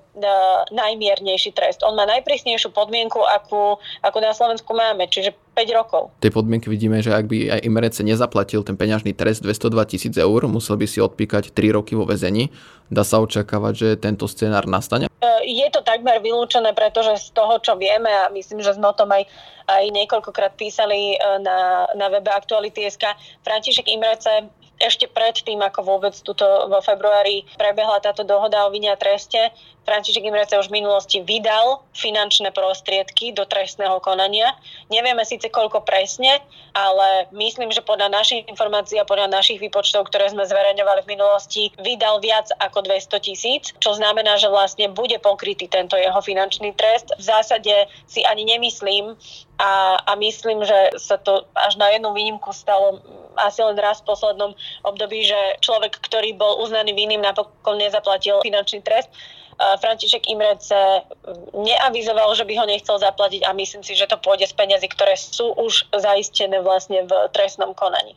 najmiernejší 0.72 1.52
trest. 1.52 1.84
On 1.84 1.92
má 1.92 2.08
najprísnejšiu 2.08 2.72
podmienku, 2.72 3.20
akú, 3.20 3.76
akú 4.00 4.18
na 4.18 4.32
Slovensku 4.32 4.72
máme, 4.72 5.04
čiže 5.06 5.36
5 5.56 5.78
rokov. 5.78 6.02
Tej 6.20 6.32
podmienky 6.32 6.68
vidíme, 6.68 7.00
že 7.00 7.12
ak 7.12 7.28
by 7.28 7.36
aj 7.56 7.60
Imrece 7.64 8.00
nezaplatil 8.04 8.64
ten 8.64 8.76
peňažný 8.76 9.16
trest 9.16 9.40
202 9.44 9.92
tisíc 9.92 10.14
eur, 10.16 10.40
musel 10.48 10.76
by 10.76 10.86
si 10.88 11.00
odpíkať 11.00 11.52
3 11.52 11.76
roky 11.76 11.96
vo 11.96 12.08
väzení. 12.08 12.52
Dá 12.92 13.04
sa 13.04 13.20
očakávať, 13.20 13.74
že 13.76 13.88
tento 13.96 14.28
scenár 14.28 14.68
nastane? 14.68 15.08
E, 15.08 15.12
je 15.48 15.68
to 15.72 15.80
takmer 15.80 16.20
vylúčené, 16.20 16.76
pretože 16.76 17.32
z 17.32 17.36
toho, 17.36 17.56
čo 17.60 17.76
vieme, 17.76 18.08
a 18.08 18.28
myslím, 18.32 18.60
že 18.60 18.76
sme 18.76 18.92
o 18.92 18.96
tom 18.96 19.08
aj, 19.12 19.24
aj 19.68 19.84
niekoľkokrát 19.90 20.54
písali 20.60 21.16
e, 21.16 21.18
na, 21.40 21.88
na 21.96 22.06
webe 22.12 22.28
Aktuality.sk, 22.32 23.16
František 23.44 23.88
Imrece 23.88 24.52
ešte 24.76 25.08
predtým, 25.08 25.56
ako 25.64 25.80
vôbec 25.80 26.12
tuto 26.20 26.44
vo 26.68 26.84
februári 26.84 27.48
prebehla 27.56 27.96
táto 28.04 28.28
dohoda 28.28 28.68
o 28.68 28.72
vine 28.72 28.92
a 28.92 29.00
treste, 29.00 29.40
František 29.86 30.26
Imrece 30.26 30.58
už 30.58 30.66
v 30.66 30.82
minulosti 30.82 31.22
vydal 31.22 31.86
finančné 31.94 32.50
prostriedky 32.50 33.30
do 33.30 33.46
trestného 33.46 34.02
konania. 34.02 34.50
Nevieme 34.90 35.22
síce 35.22 35.46
koľko 35.46 35.86
presne, 35.86 36.42
ale 36.74 37.30
myslím, 37.30 37.70
že 37.70 37.86
podľa 37.86 38.10
našich 38.10 38.42
informácií 38.50 38.98
a 38.98 39.06
podľa 39.06 39.30
našich 39.30 39.62
výpočtov, 39.62 40.10
ktoré 40.10 40.26
sme 40.26 40.42
zverejňovali 40.42 41.06
v 41.06 41.10
minulosti, 41.14 41.70
vydal 41.78 42.18
viac 42.18 42.50
ako 42.58 42.82
200 42.82 43.22
tisíc, 43.22 43.70
čo 43.78 43.94
znamená, 43.94 44.34
že 44.42 44.50
vlastne 44.50 44.90
bude 44.90 45.22
pokrytý 45.22 45.70
tento 45.70 45.94
jeho 45.94 46.18
finančný 46.18 46.74
trest. 46.74 47.14
V 47.14 47.22
zásade 47.22 47.86
si 48.10 48.26
ani 48.26 48.42
nemyslím, 48.42 49.14
a, 49.56 49.96
a 50.04 50.12
myslím, 50.20 50.64
že 50.68 51.00
sa 51.00 51.16
to 51.16 51.48
až 51.56 51.80
na 51.80 51.88
jednu 51.88 52.12
výnimku 52.12 52.52
stalo 52.52 53.00
asi 53.40 53.64
len 53.64 53.76
raz 53.80 54.04
v 54.04 54.08
poslednom 54.12 54.52
období, 54.84 55.24
že 55.24 55.36
človek, 55.64 55.96
ktorý 55.96 56.36
bol 56.36 56.60
uznaný 56.60 56.92
vinným, 56.92 57.24
napokon 57.24 57.80
nezaplatil 57.80 58.44
finančný 58.44 58.84
trest. 58.84 59.08
František 59.56 60.28
Imrece 60.28 61.08
neavizoval, 61.56 62.32
že 62.36 62.44
by 62.44 62.54
ho 62.60 62.64
nechcel 62.68 63.00
zaplatiť 63.00 63.48
a 63.48 63.56
myslím 63.56 63.80
si, 63.80 63.96
že 63.96 64.08
to 64.08 64.20
pôjde 64.20 64.48
z 64.48 64.54
peniazy, 64.54 64.86
ktoré 64.88 65.16
sú 65.16 65.56
už 65.56 65.88
zaistené 65.96 66.60
vlastne 66.60 67.08
v 67.08 67.12
trestnom 67.32 67.72
konaní. 67.72 68.16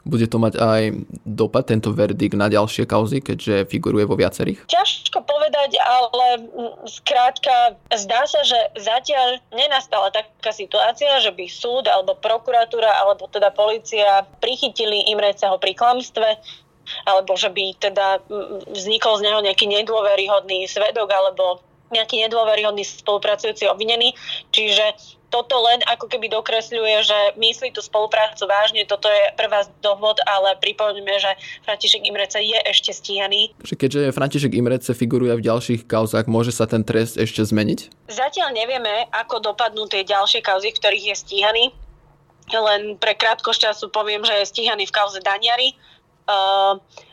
Bude 0.00 0.24
to 0.24 0.40
mať 0.40 0.56
aj 0.56 0.82
dopad, 1.28 1.68
tento 1.68 1.92
verdikt 1.92 2.32
na 2.32 2.48
ďalšie 2.48 2.88
kauzy, 2.88 3.20
keďže 3.20 3.68
figuruje 3.68 4.08
vo 4.08 4.16
viacerých? 4.16 4.64
Ťažko 4.64 5.20
povedať, 5.28 5.76
ale 5.76 6.48
skrátka 6.88 7.76
zdá 7.92 8.24
sa, 8.24 8.40
že 8.40 8.56
zatiaľ 8.80 9.44
nenastala 9.52 10.08
taká 10.08 10.56
situácia, 10.56 11.20
že 11.20 11.36
by 11.36 11.44
súd 11.46 11.84
alebo 11.84 12.16
prokuratúra 12.16 12.88
alebo 13.04 13.28
teda 13.28 13.52
policia 13.52 14.24
prichytili 14.40 15.12
Imreceho 15.12 15.60
pri 15.60 15.76
klamstve 15.76 16.40
alebo 17.06 17.36
že 17.36 17.50
by 17.50 17.76
teda 17.78 18.22
vznikol 18.70 19.18
z 19.20 19.24
neho 19.28 19.40
nejaký 19.42 19.66
nedôveryhodný 19.68 20.66
svedok 20.66 21.08
alebo 21.10 21.62
nejaký 21.90 22.22
nedôveryhodný 22.26 22.86
spolupracujúci 22.86 23.66
obvinený. 23.66 24.14
Čiže 24.54 25.18
toto 25.30 25.62
len 25.62 25.78
ako 25.86 26.10
keby 26.10 26.26
dokresľuje, 26.26 27.06
že 27.06 27.18
myslí 27.38 27.70
tú 27.70 27.80
spoluprácu 27.80 28.50
vážne, 28.50 28.82
toto 28.82 29.06
je 29.06 29.30
prvá 29.38 29.62
dohod, 29.78 30.18
ale 30.26 30.58
pripomňme, 30.58 31.14
že 31.22 31.30
František 31.62 32.02
Imrece 32.02 32.42
je 32.42 32.58
ešte 32.66 32.90
stíhaný. 32.90 33.54
Keďže 33.62 34.10
František 34.10 34.52
Imrece 34.58 34.90
figuruje 34.90 35.38
v 35.38 35.46
ďalších 35.46 35.86
kauzách, 35.86 36.26
môže 36.26 36.50
sa 36.50 36.66
ten 36.66 36.82
trest 36.82 37.14
ešte 37.14 37.46
zmeniť? 37.46 38.10
Zatiaľ 38.10 38.50
nevieme, 38.54 39.06
ako 39.14 39.54
dopadnú 39.54 39.86
tie 39.86 40.02
ďalšie 40.02 40.42
kauzy, 40.42 40.74
v 40.74 40.78
ktorých 40.82 41.06
je 41.14 41.16
stíhaný. 41.16 41.64
Len 42.50 42.98
pre 42.98 43.14
krátkosť 43.14 43.70
času 43.70 43.94
poviem, 43.94 44.26
že 44.26 44.34
je 44.42 44.50
stíhaný 44.50 44.90
v 44.90 44.94
kauze 44.98 45.22
Daniary, 45.22 45.70
uh, 45.70 45.99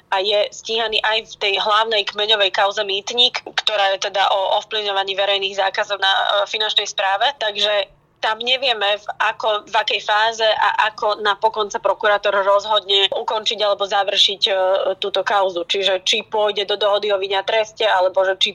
a 0.08 0.24
je 0.24 0.48
stíhaný 0.56 1.04
aj 1.04 1.36
v 1.36 1.36
tej 1.36 1.54
hlavnej 1.60 2.08
kmeňovej 2.08 2.52
kauze 2.56 2.80
Mýtnik, 2.88 3.44
ktorá 3.44 3.92
je 3.96 4.08
teda 4.08 4.24
o 4.32 4.64
ovplyvňovaní 4.64 5.20
verejných 5.20 5.60
zákazov 5.60 6.00
na 6.00 6.08
uh, 6.08 6.24
finančnej 6.48 6.88
správe. 6.88 7.28
Takže 7.36 7.92
tam 8.18 8.40
nevieme, 8.42 8.98
v, 8.98 9.06
ako, 9.20 9.68
v 9.68 9.76
akej 9.78 10.02
fáze 10.02 10.48
a 10.48 10.90
ako 10.90 11.22
napokon 11.22 11.70
sa 11.70 11.78
prokurátor 11.78 12.34
rozhodne 12.34 13.12
ukončiť 13.14 13.60
alebo 13.60 13.84
završiť 13.84 14.42
uh, 14.48 14.58
túto 14.96 15.28
kauzu. 15.28 15.68
Čiže 15.68 16.08
či 16.08 16.24
pôjde 16.24 16.64
do 16.64 16.80
dohody 16.80 17.12
o 17.12 17.20
vinia 17.20 17.44
treste, 17.44 17.84
alebo 17.84 18.24
že 18.24 18.40
či 18.40 18.50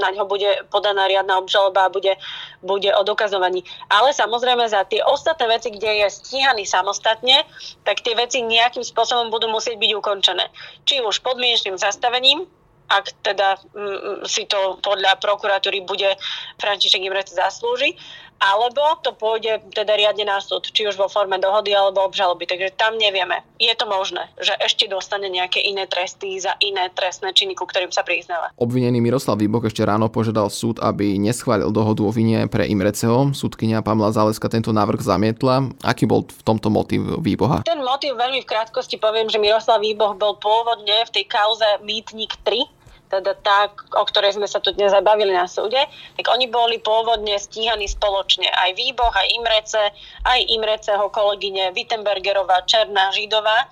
na 0.00 0.08
ňo 0.14 0.24
bude 0.24 0.66
podaná 0.70 1.06
riadna 1.10 1.38
obžaloba 1.38 1.86
a 1.86 1.92
bude, 1.92 2.16
bude 2.62 2.90
o 2.94 3.02
dokazovaní. 3.02 3.66
Ale 3.90 4.14
samozrejme 4.14 4.64
za 4.68 4.86
tie 4.86 5.02
ostatné 5.04 5.46
veci, 5.50 5.68
kde 5.74 6.04
je 6.04 6.06
stíhaný 6.10 6.64
samostatne, 6.64 7.44
tak 7.82 8.00
tie 8.00 8.14
veci 8.14 8.40
nejakým 8.42 8.82
spôsobom 8.82 9.28
budú 9.28 9.50
musieť 9.50 9.76
byť 9.78 9.90
ukončené. 9.98 10.46
Či 10.86 11.02
už 11.02 11.20
podmienečným 11.20 11.76
zastavením, 11.76 12.46
ak 12.84 13.16
teda 13.24 13.56
mm, 13.72 14.28
si 14.28 14.44
to 14.44 14.76
podľa 14.84 15.16
prokuratúry 15.16 15.82
bude 15.88 16.16
František 16.60 17.00
Imrec 17.00 17.32
zaslúži, 17.32 17.96
alebo 18.42 19.00
to 19.00 19.16
pôjde 19.16 19.62
teda 19.72 19.96
riadne 19.96 20.28
na 20.28 20.38
súd, 20.42 20.68
či 20.68 20.84
už 20.84 20.98
vo 21.00 21.08
forme 21.08 21.40
dohody 21.40 21.72
alebo 21.72 22.04
obžaloby. 22.04 22.44
Takže 22.44 22.76
tam 22.76 23.00
nevieme. 23.00 23.40
Je 23.56 23.72
to 23.72 23.88
možné, 23.88 24.28
že 24.36 24.52
ešte 24.60 24.90
dostane 24.90 25.30
nejaké 25.32 25.62
iné 25.64 25.88
tresty 25.88 26.36
za 26.38 26.52
iné 26.60 26.92
trestné 26.92 27.32
činy, 27.32 27.56
ku 27.56 27.64
ktorým 27.64 27.94
sa 27.94 28.04
priznáva. 28.04 28.52
Obvinený 28.60 29.00
Miroslav 29.00 29.40
Výboch 29.40 29.64
ešte 29.64 29.84
ráno 29.86 30.12
požiadal 30.12 30.52
súd, 30.52 30.78
aby 30.82 31.16
neschválil 31.16 31.72
dohodu 31.72 32.04
o 32.04 32.12
vine 32.12 32.44
pre 32.50 32.68
Imreceho. 32.68 33.32
Súdkynia 33.32 33.80
Pamela 33.80 34.12
Záleska 34.12 34.52
tento 34.52 34.74
návrh 34.74 35.00
zamietla. 35.00 35.72
Aký 35.80 36.04
bol 36.04 36.28
v 36.28 36.42
tomto 36.44 36.68
motív 36.68 37.20
Výboha? 37.24 37.64
Ten 37.64 37.80
motív 37.80 38.20
veľmi 38.20 38.44
v 38.44 38.50
krátkosti 38.50 39.00
poviem, 39.00 39.32
že 39.32 39.40
Miroslav 39.40 39.80
Výboh 39.80 40.14
bol 40.14 40.36
pôvodne 40.36 41.04
v 41.08 41.10
tej 41.10 41.24
kauze 41.26 41.66
Mýtnik 41.80 42.36
3, 42.44 42.83
teda 43.10 43.36
tá, 43.44 43.70
o 43.94 44.04
ktorej 44.08 44.34
sme 44.34 44.48
sa 44.48 44.58
tu 44.58 44.72
dnes 44.72 44.90
zabavili 44.90 45.30
na 45.30 45.46
súde, 45.46 45.78
tak 46.16 46.26
oni 46.28 46.48
boli 46.48 46.80
pôvodne 46.80 47.36
stíhaní 47.36 47.86
spoločne. 47.86 48.48
Aj 48.48 48.72
Výboh, 48.72 49.12
aj 49.12 49.28
Imrece, 49.34 49.82
aj 50.24 50.40
Imreceho 50.50 51.06
kolegyne 51.12 51.70
Wittenbergerová, 51.76 52.64
Černá, 52.64 53.12
Židová. 53.12 53.70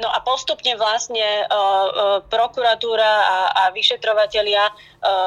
No 0.00 0.08
a 0.08 0.18
postupne 0.24 0.80
vlastne 0.80 1.44
prokuratúra 2.32 3.12
a, 3.20 3.38
a 3.52 3.62
vyšetrovatelia 3.76 4.72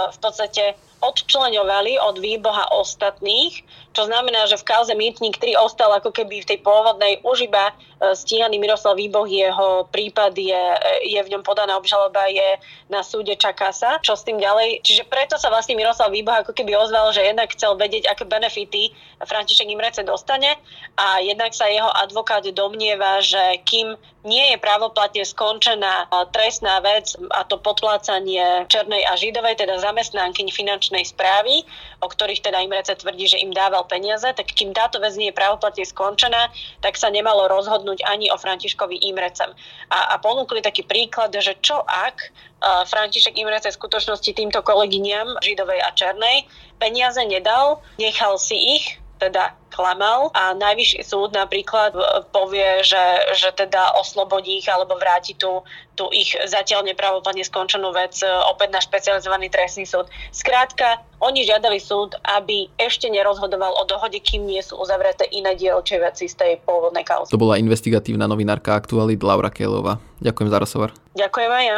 v 0.10 0.18
podstate 0.18 0.74
odčleňovali 1.04 2.00
od 2.00 2.16
výboha 2.16 2.72
ostatných, 2.80 3.60
čo 3.92 4.08
znamená, 4.08 4.48
že 4.48 4.56
v 4.56 4.68
kauze 4.68 4.96
Mýtnik 4.96 5.36
3 5.36 5.60
ostal 5.60 5.92
ako 5.92 6.16
keby 6.16 6.42
v 6.42 6.50
tej 6.56 6.60
pôvodnej 6.64 7.20
už 7.28 7.52
iba 7.52 7.76
stíhaný 8.12 8.60
Miroslav 8.60 9.00
Výboh, 9.00 9.24
jeho 9.24 9.88
prípad 9.88 10.36
je, 10.36 10.64
je 11.08 11.20
v 11.24 11.32
ňom 11.32 11.44
podaná 11.48 11.80
obžaloba, 11.80 12.28
je 12.28 12.60
na 12.92 13.00
súde, 13.00 13.40
čaká 13.40 13.72
sa, 13.72 14.04
čo 14.04 14.20
s 14.20 14.28
tým 14.28 14.44
ďalej. 14.44 14.84
Čiže 14.84 15.08
preto 15.08 15.40
sa 15.40 15.48
vlastne 15.48 15.80
Miroslav 15.80 16.12
Výboh 16.12 16.44
ako 16.44 16.52
keby 16.52 16.76
ozval, 16.76 17.16
že 17.16 17.24
jednak 17.24 17.56
chcel 17.56 17.80
vedieť, 17.80 18.12
aké 18.12 18.28
benefity 18.28 18.92
František 19.24 19.72
Imrece 19.72 20.04
dostane 20.04 20.60
a 21.00 21.24
jednak 21.24 21.56
sa 21.56 21.72
jeho 21.72 21.88
advokát 21.88 22.44
domnieva, 22.52 23.24
že 23.24 23.40
kým 23.64 23.96
nie 24.24 24.56
je 24.56 24.58
právoplatne 24.60 25.24
skončená 25.28 26.08
trestná 26.32 26.80
vec 26.80 27.12
a 27.36 27.44
to 27.44 27.60
potlácanie 27.60 28.64
Černej 28.72 29.04
a 29.04 29.20
Židovej, 29.20 29.60
teda 29.60 29.84
zamestnankyň 29.84 30.48
finančnej 30.48 31.04
správy, 31.04 31.68
o 32.00 32.08
ktorých 32.08 32.40
teda 32.40 32.64
Imrece 32.64 32.96
tvrdí, 32.96 33.28
že 33.28 33.44
im 33.44 33.52
dával 33.52 33.84
peniaze, 33.84 34.28
tak 34.32 34.48
kým 34.48 34.72
táto 34.72 35.04
vec 35.04 35.12
nie 35.20 35.28
je 35.28 35.36
právoplatne 35.36 35.84
skončená, 35.84 36.56
tak 36.80 36.96
sa 36.96 37.12
nemalo 37.12 37.52
rozhodnúť 37.52 37.93
ani 38.02 38.34
o 38.34 38.38
Františkovi 38.40 39.06
Imrecem. 39.06 39.54
A, 39.94 40.14
a 40.14 40.16
ponúkli 40.18 40.66
taký 40.66 40.82
príklad, 40.88 41.30
že 41.38 41.54
čo 41.62 41.86
ak 41.86 42.34
František 42.64 43.36
Imrece 43.36 43.76
v 43.76 43.80
skutočnosti 43.80 44.32
týmto 44.32 44.64
kolegyniam 44.64 45.36
Židovej 45.44 45.84
a 45.84 45.92
Černej 45.92 46.48
peniaze 46.80 47.20
nedal, 47.28 47.84
nechal 48.00 48.40
si 48.40 48.56
ich, 48.80 49.03
teda 49.30 49.56
klamal 49.74 50.30
a 50.38 50.54
najvyšší 50.54 51.02
súd 51.02 51.34
napríklad 51.34 51.98
povie, 52.30 52.86
že, 52.86 53.02
že 53.34 53.50
teda 53.58 53.98
oslobodí 53.98 54.62
ich 54.62 54.70
alebo 54.70 54.94
vráti 55.02 55.34
tú, 55.34 55.66
tú 55.98 56.14
ich 56.14 56.30
zatiaľ 56.46 56.86
nepravoplatne 56.86 57.42
skončenú 57.42 57.90
vec 57.90 58.22
e, 58.22 58.30
opäť 58.54 58.70
na 58.70 58.82
špecializovaný 58.84 59.50
trestný 59.50 59.90
súd. 59.90 60.06
Skrátka, 60.30 61.02
oni 61.18 61.42
žiadali 61.42 61.82
súd, 61.82 62.14
aby 62.38 62.70
ešte 62.78 63.10
nerozhodoval 63.10 63.74
o 63.74 63.84
dohode, 63.90 64.22
kým 64.22 64.46
nie 64.46 64.62
sú 64.62 64.78
uzavreté 64.78 65.26
iné 65.34 65.58
dielčie 65.58 65.98
veci 65.98 66.30
z 66.30 66.38
tej 66.38 66.52
pôvodnej 66.62 67.02
kauzy. 67.02 67.34
To 67.34 67.42
bola 67.42 67.58
investigatívna 67.58 68.30
novinárka 68.30 68.78
Aktualit 68.78 69.26
Laura 69.26 69.50
Kelová. 69.50 69.98
Ďakujem 70.22 70.50
za 70.54 70.58
rozhovor. 70.62 70.90
Ďakujem 71.18 71.50
aj 71.50 71.66
ja. 71.66 71.78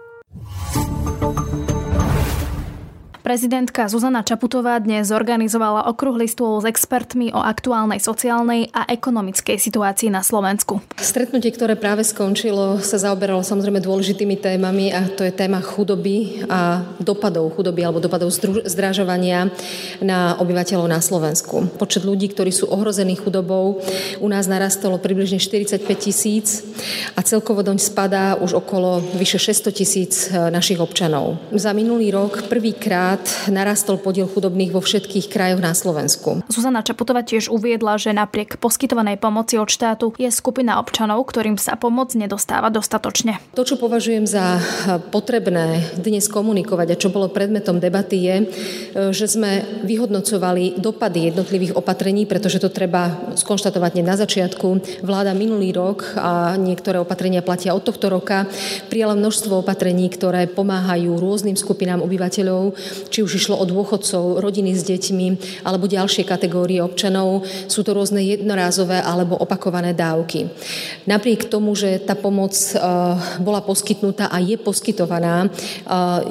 Prezidentka 3.31 3.87
Zuzana 3.87 4.27
Čaputová 4.27 4.75
dnes 4.83 5.07
zorganizovala 5.07 5.87
okrúhly 5.87 6.27
stôl 6.27 6.59
s 6.59 6.67
expertmi 6.67 7.31
o 7.31 7.39
aktuálnej 7.39 8.03
sociálnej 8.03 8.67
a 8.75 8.83
ekonomickej 8.91 9.55
situácii 9.55 10.11
na 10.11 10.19
Slovensku. 10.19 10.83
Stretnutie, 10.99 11.55
ktoré 11.55 11.79
práve 11.79 12.03
skončilo, 12.03 12.83
sa 12.83 12.99
zaoberalo 12.99 13.39
samozrejme 13.39 13.79
dôležitými 13.79 14.35
témami 14.35 14.91
a 14.91 15.07
to 15.07 15.23
je 15.23 15.31
téma 15.31 15.63
chudoby 15.63 16.43
a 16.51 16.83
dopadov 16.99 17.55
chudoby 17.55 17.87
alebo 17.87 18.03
dopadov 18.03 18.35
zdrážovania 18.67 19.47
na 20.03 20.35
obyvateľov 20.35 20.91
na 20.91 20.99
Slovensku. 20.99 21.71
Počet 21.79 22.03
ľudí, 22.03 22.35
ktorí 22.35 22.51
sú 22.51 22.67
ohrození 22.67 23.15
chudobou, 23.15 23.79
u 24.19 24.27
nás 24.27 24.51
narastolo 24.51 24.99
približne 24.99 25.39
45 25.39 25.87
tisíc 25.95 26.67
a 27.15 27.23
celkovo 27.23 27.63
doň 27.63 27.79
spadá 27.79 28.35
už 28.35 28.59
okolo 28.59 28.99
vyše 29.15 29.39
600 29.39 29.71
tisíc 29.71 30.27
e, 30.27 30.51
našich 30.51 30.83
občanov. 30.83 31.39
Za 31.55 31.71
minulý 31.71 32.11
rok 32.11 32.51
prvýkrát 32.51 33.20
krát 33.20 33.20
narastol 33.49 33.97
podiel 33.97 34.29
chudobných 34.29 34.71
vo 34.73 34.81
všetkých 34.83 35.27
krajoch 35.31 35.61
na 35.61 35.73
Slovensku. 35.73 36.45
Zuzana 36.47 36.85
Čaputová 36.85 37.25
tiež 37.25 37.49
uviedla, 37.49 37.97
že 37.97 38.13
napriek 38.13 38.61
poskytovanej 38.61 39.17
pomoci 39.21 39.57
od 39.57 39.69
štátu 39.69 40.13
je 40.19 40.29
skupina 40.29 40.77
občanov, 40.77 41.23
ktorým 41.27 41.57
sa 41.57 41.79
pomoc 41.79 42.13
nedostáva 42.13 42.69
dostatočne. 42.69 43.39
To, 43.57 43.63
čo 43.65 43.79
považujem 43.79 44.25
za 44.29 44.61
potrebné 45.09 45.95
dnes 45.97 46.27
komunikovať 46.27 46.87
a 46.93 46.99
čo 46.99 47.09
bolo 47.09 47.31
predmetom 47.31 47.81
debaty 47.81 48.17
je, 48.17 48.35
že 49.15 49.25
sme 49.27 49.83
vyhodnocovali 49.87 50.79
dopady 50.79 51.33
jednotlivých 51.33 51.77
opatrení, 51.77 52.25
pretože 52.29 52.61
to 52.61 52.69
treba 52.69 53.33
skonštatovať 53.37 54.03
na 54.03 54.15
začiatku. 54.17 55.01
Vláda 55.05 55.33
minulý 55.37 55.73
rok 55.73 56.17
a 56.17 56.57
niektoré 56.57 56.97
opatrenia 56.99 57.45
platia 57.45 57.73
od 57.75 57.83
tohto 57.85 58.09
roka 58.09 58.45
prijala 58.89 59.15
množstvo 59.15 59.61
opatrení, 59.61 60.09
ktoré 60.09 60.47
pomáhajú 60.49 61.17
rôznym 61.17 61.55
skupinám 61.55 62.03
obyvateľov 62.03 62.73
či 63.11 63.19
už 63.19 63.35
išlo 63.35 63.59
o 63.59 63.67
dôchodcov, 63.67 64.39
rodiny 64.39 64.71
s 64.71 64.87
deťmi 64.87 65.27
alebo 65.67 65.91
ďalšie 65.91 66.23
kategórie 66.23 66.79
občanov. 66.79 67.43
Sú 67.67 67.83
to 67.83 67.91
rôzne 67.91 68.23
jednorázové 68.23 69.03
alebo 69.03 69.35
opakované 69.35 69.91
dávky. 69.91 70.47
Napriek 71.03 71.51
tomu, 71.51 71.75
že 71.75 71.99
tá 71.99 72.15
pomoc 72.15 72.55
e, 72.55 72.79
bola 73.43 73.59
poskytnutá 73.59 74.31
a 74.31 74.39
je 74.39 74.55
poskytovaná, 74.55 75.45
e, 75.45 75.49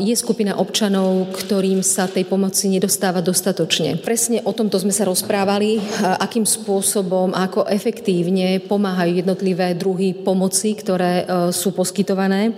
je 0.08 0.14
skupina 0.16 0.56
občanov, 0.56 1.28
ktorým 1.36 1.84
sa 1.84 2.08
tej 2.08 2.24
pomoci 2.24 2.72
nedostáva 2.72 3.20
dostatočne. 3.20 4.00
Presne 4.00 4.40
o 4.48 4.56
tomto 4.56 4.80
sme 4.80 4.94
sa 4.96 5.04
rozprávali, 5.04 5.76
e, 5.76 5.80
akým 6.16 6.48
spôsobom, 6.48 7.36
ako 7.36 7.68
efektívne 7.68 8.56
pomáhajú 8.64 9.20
jednotlivé 9.20 9.76
druhy 9.76 10.16
pomoci, 10.16 10.72
ktoré 10.72 11.26
sú 11.50 11.74
poskytované. 11.74 12.54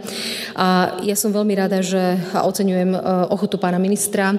A 0.55 0.99
ja 1.01 1.17
som 1.17 1.33
veľmi 1.33 1.55
rada, 1.57 1.81
že 1.81 2.21
oceňujem 2.37 2.95
ochotu 3.33 3.57
pána 3.57 3.81
ministra 3.81 4.02
ministra 4.03 4.35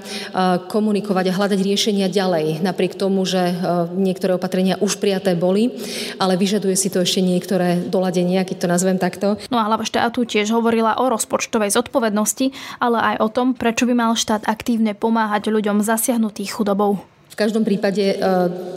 komunikovať 0.67 1.31
a 1.31 1.35
hľadať 1.39 1.59
riešenia 1.63 2.11
ďalej, 2.11 2.59
napriek 2.59 2.99
tomu, 2.99 3.23
že 3.23 3.55
niektoré 3.95 4.35
opatrenia 4.35 4.75
už 4.83 4.99
prijaté 4.99 5.39
boli, 5.39 5.71
ale 6.19 6.35
vyžaduje 6.35 6.75
si 6.75 6.91
to 6.91 6.99
ešte 6.99 7.23
niektoré 7.23 7.79
doladenia, 7.87 8.43
keď 8.43 8.57
to 8.59 8.67
nazvem 8.67 8.99
takto. 8.99 9.39
No 9.47 9.63
a 9.63 9.63
hlava 9.63 9.87
štátu 9.87 10.27
tiež 10.27 10.51
hovorila 10.51 10.99
o 10.99 11.07
rozpočtovej 11.07 11.71
zodpovednosti, 11.71 12.51
ale 12.83 13.15
aj 13.15 13.23
o 13.23 13.31
tom, 13.31 13.55
prečo 13.55 13.87
by 13.87 13.95
mal 13.95 14.11
štát 14.19 14.43
aktívne 14.51 14.91
pomáhať 14.91 15.47
ľuďom 15.47 15.79
zasiahnutých 15.79 16.59
chudobou. 16.59 16.99
V 17.33 17.41
každom 17.41 17.65
prípade 17.65 18.13
e, 18.13 18.15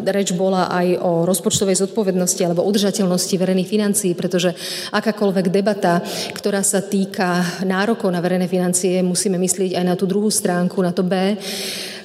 reč 0.00 0.32
bola 0.32 0.72
aj 0.72 0.96
o 1.04 1.28
rozpočtovej 1.28 1.76
zodpovednosti 1.76 2.40
alebo 2.40 2.64
udržateľnosti 2.64 3.36
verejných 3.36 3.68
financií, 3.68 4.16
pretože 4.16 4.56
akákoľvek 4.96 5.52
debata, 5.52 6.00
ktorá 6.32 6.64
sa 6.64 6.80
týka 6.80 7.60
nárokov 7.68 8.08
na 8.08 8.24
verejné 8.24 8.48
financie, 8.48 9.04
musíme 9.04 9.36
myslieť 9.36 9.76
aj 9.76 9.84
na 9.84 9.92
tú 9.92 10.08
druhú 10.08 10.32
stránku, 10.32 10.80
na 10.80 10.96
to 10.96 11.04
B, 11.04 11.36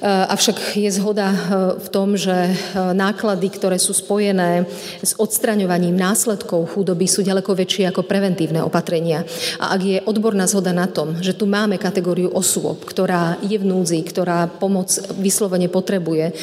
avšak 0.02 0.74
je 0.74 0.90
zhoda 0.90 1.30
eh, 1.30 1.38
v 1.78 1.88
tom, 1.94 2.18
že 2.18 2.34
eh, 2.34 2.54
náklady, 2.92 3.46
ktoré 3.54 3.78
sú 3.78 3.94
spojené 3.94 4.66
s 4.98 5.14
odstraňovaním 5.14 5.94
následkov 5.94 6.74
chudoby, 6.74 7.06
sú 7.06 7.22
ďaleko 7.22 7.54
väčšie 7.54 7.86
ako 7.94 8.02
preventívne 8.02 8.58
opatrenia. 8.66 9.22
A 9.62 9.78
ak 9.78 9.80
je 9.80 9.98
odborná 10.02 10.50
zhoda 10.50 10.74
na 10.74 10.90
tom, 10.90 11.22
že 11.22 11.38
tu 11.38 11.46
máme 11.46 11.78
kategóriu 11.78 12.34
osôb, 12.34 12.82
ktorá 12.82 13.38
je 13.46 13.54
v 13.54 13.68
núdzi, 13.68 14.02
ktorá 14.02 14.50
pomoc 14.50 14.90
vyslovene 15.18 15.70
potrebuje, 15.70 16.34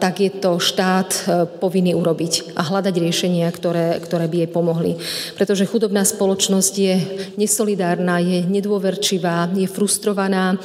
tak 0.00 0.20
je 0.24 0.30
to 0.32 0.58
štát 0.58 1.28
povinný 1.60 1.94
urobiť 1.94 2.56
a 2.58 2.62
hľadať 2.64 2.94
riešenia, 2.96 3.46
ktoré, 3.52 4.00
ktoré 4.02 4.26
by 4.26 4.36
jej 4.44 4.50
pomohli. 4.50 4.92
Pretože 5.36 5.68
chudobná 5.68 6.02
spoločnosť 6.02 6.72
je 6.74 6.94
nesolidárna, 7.36 8.18
je 8.22 8.42
nedôverčivá, 8.46 9.52
je 9.52 9.68
frustrovaná, 9.68 10.56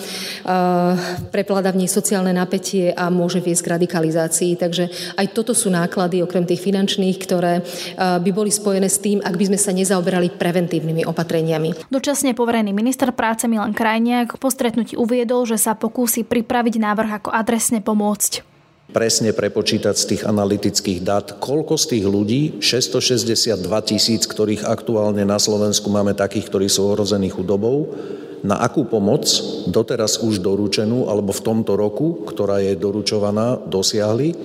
prepláda 1.29 1.75
v 1.75 1.85
nej 1.85 1.89
sociálne 1.91 2.22
sociálne 2.23 2.39
napätie 2.39 2.95
a 2.95 3.11
môže 3.11 3.43
viesť 3.43 3.67
k 3.67 3.73
radikalizácii. 3.75 4.51
Takže 4.55 4.83
aj 5.19 5.35
toto 5.35 5.51
sú 5.51 5.67
náklady, 5.67 6.23
okrem 6.23 6.47
tých 6.47 6.63
finančných, 6.63 7.19
ktoré 7.19 7.59
eh, 7.59 7.63
by 7.99 8.31
boli 8.31 8.47
spojené 8.47 8.87
s 8.87 9.03
tým, 9.03 9.19
ak 9.19 9.35
by 9.35 9.51
sme 9.51 9.59
sa 9.59 9.75
nezaoberali 9.75 10.39
preventívnymi 10.39 11.03
opatreniami. 11.03 11.91
Dočasne 11.91 12.31
poverený 12.31 12.71
minister 12.71 13.11
práce 13.11 13.43
Milan 13.51 13.75
Krajniak 13.75 14.39
po 14.39 14.47
stretnutí 14.47 14.95
uviedol, 14.95 15.43
že 15.43 15.59
sa 15.59 15.75
pokúsi 15.75 16.23
pripraviť 16.23 16.79
návrh, 16.79 17.11
ako 17.19 17.29
adresne 17.35 17.83
pomôcť 17.83 18.52
presne 18.93 19.33
prepočítať 19.33 19.95
z 19.97 20.05
tých 20.15 20.23
analytických 20.23 21.01
dát, 21.01 21.41
koľko 21.41 21.75
z 21.75 21.85
tých 21.97 22.05
ľudí, 22.05 22.41
662 22.61 23.57
tisíc, 23.89 24.29
ktorých 24.29 24.69
aktuálne 24.69 25.25
na 25.25 25.41
Slovensku 25.41 25.89
máme 25.89 26.13
takých, 26.13 26.47
ktorí 26.53 26.69
sú 26.69 26.93
ohrození 26.93 27.33
chudobou, 27.33 27.89
na 28.43 28.59
akú 28.59 28.85
pomoc 28.85 29.25
doteraz 29.65 30.19
už 30.19 30.43
doručenú 30.43 31.07
alebo 31.07 31.31
v 31.31 31.41
tomto 31.41 31.79
roku, 31.79 32.27
ktorá 32.27 32.59
je 32.59 32.75
doručovaná, 32.75 33.55
dosiahli. 33.55 34.35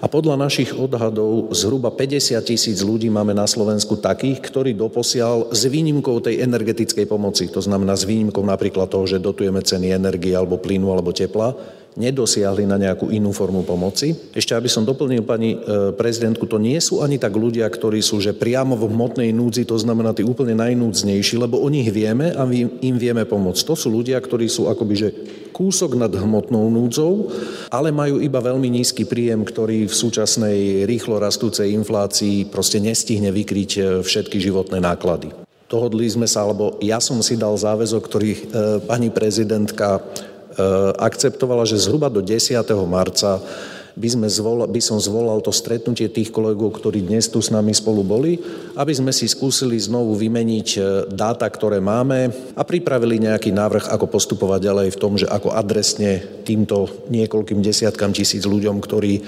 A 0.00 0.12
podľa 0.12 0.36
našich 0.36 0.76
odhadov 0.76 1.52
zhruba 1.56 1.88
50 1.88 2.36
tisíc 2.44 2.84
ľudí 2.84 3.08
máme 3.08 3.32
na 3.32 3.48
Slovensku 3.48 3.96
takých, 3.96 4.44
ktorí 4.44 4.76
doposiaľ 4.76 5.52
s 5.52 5.68
výnimkou 5.68 6.20
tej 6.20 6.44
energetickej 6.44 7.08
pomoci, 7.08 7.48
to 7.48 7.64
znamená 7.64 7.96
s 7.96 8.04
výnimkou 8.04 8.44
napríklad 8.44 8.92
toho, 8.92 9.08
že 9.08 9.20
dotujeme 9.20 9.60
ceny 9.64 9.96
energie 9.96 10.36
alebo 10.36 10.60
plynu 10.60 10.92
alebo 10.92 11.16
tepla, 11.16 11.56
nedosiahli 11.96 12.68
na 12.68 12.76
nejakú 12.76 13.08
inú 13.08 13.32
formu 13.32 13.64
pomoci. 13.64 14.12
Ešte 14.36 14.52
aby 14.52 14.68
som 14.68 14.84
doplnil 14.84 15.24
pani 15.24 15.56
e, 15.56 15.92
prezidentku, 15.96 16.44
to 16.44 16.60
nie 16.60 16.76
sú 16.76 17.00
ani 17.00 17.16
tak 17.16 17.32
ľudia, 17.32 17.64
ktorí 17.66 18.04
sú 18.04 18.20
že 18.20 18.36
priamo 18.36 18.76
v 18.76 18.92
hmotnej 18.92 19.32
núdzi, 19.32 19.64
to 19.64 19.80
znamená 19.80 20.12
tí 20.12 20.20
úplne 20.20 20.52
najnúdznejší, 20.60 21.40
lebo 21.40 21.58
o 21.58 21.68
nich 21.72 21.88
vieme 21.88 22.36
a 22.36 22.44
im 22.84 22.96
vieme 23.00 23.24
pomôcť. 23.24 23.64
To 23.64 23.74
sú 23.74 23.88
ľudia, 23.88 24.20
ktorí 24.20 24.46
sú 24.46 24.68
akoby 24.68 24.94
že 24.94 25.08
kúsok 25.56 25.96
nad 25.96 26.12
hmotnou 26.12 26.68
núdzou, 26.68 27.32
ale 27.72 27.88
majú 27.88 28.20
iba 28.20 28.44
veľmi 28.44 28.68
nízky 28.68 29.08
príjem, 29.08 29.40
ktorý 29.40 29.88
v 29.88 29.94
súčasnej 29.96 30.84
rýchlo 30.84 31.16
rastúcej 31.16 31.72
inflácii 31.72 32.52
proste 32.52 32.76
nestihne 32.76 33.32
vykryť 33.32 33.70
e, 33.76 33.80
všetky 34.04 34.36
životné 34.36 34.84
náklady. 34.84 35.32
Dohodli 35.66 36.06
sme 36.06 36.30
sa, 36.30 36.46
alebo 36.46 36.78
ja 36.78 37.02
som 37.02 37.18
si 37.24 37.34
dal 37.34 37.56
záväzok, 37.56 38.02
ktorý 38.04 38.30
e, 38.30 38.40
pani 38.84 39.08
prezidentka 39.08 39.98
akceptovala, 40.96 41.68
že 41.68 41.80
zhruba 41.80 42.08
do 42.08 42.24
10. 42.24 42.56
marca 42.88 43.40
by, 43.96 44.08
sme 44.12 44.28
zvolal, 44.28 44.68
by 44.68 44.80
som 44.84 45.00
zvolal 45.00 45.40
to 45.40 45.48
stretnutie 45.48 46.12
tých 46.12 46.28
kolegov, 46.28 46.76
ktorí 46.76 47.00
dnes 47.00 47.32
tu 47.32 47.40
s 47.40 47.48
nami 47.48 47.72
spolu 47.72 48.04
boli, 48.04 48.36
aby 48.76 48.92
sme 48.92 49.08
si 49.08 49.24
skúsili 49.24 49.80
znovu 49.80 50.12
vymeniť 50.12 50.68
eh, 50.76 50.84
dáta, 51.08 51.48
ktoré 51.48 51.80
máme 51.80 52.28
a 52.52 52.62
pripravili 52.62 53.24
nejaký 53.24 53.56
návrh, 53.56 53.88
ako 53.88 54.06
postupovať 54.12 54.60
ďalej 54.60 54.88
v 54.92 55.00
tom, 55.00 55.16
že 55.16 55.26
ako 55.26 55.56
adresne 55.56 56.44
týmto 56.44 57.08
niekoľkým 57.08 57.64
desiatkam 57.64 58.12
tisíc 58.12 58.44
ľuďom, 58.44 58.76
ktorí 58.84 59.12
eh, 59.16 59.24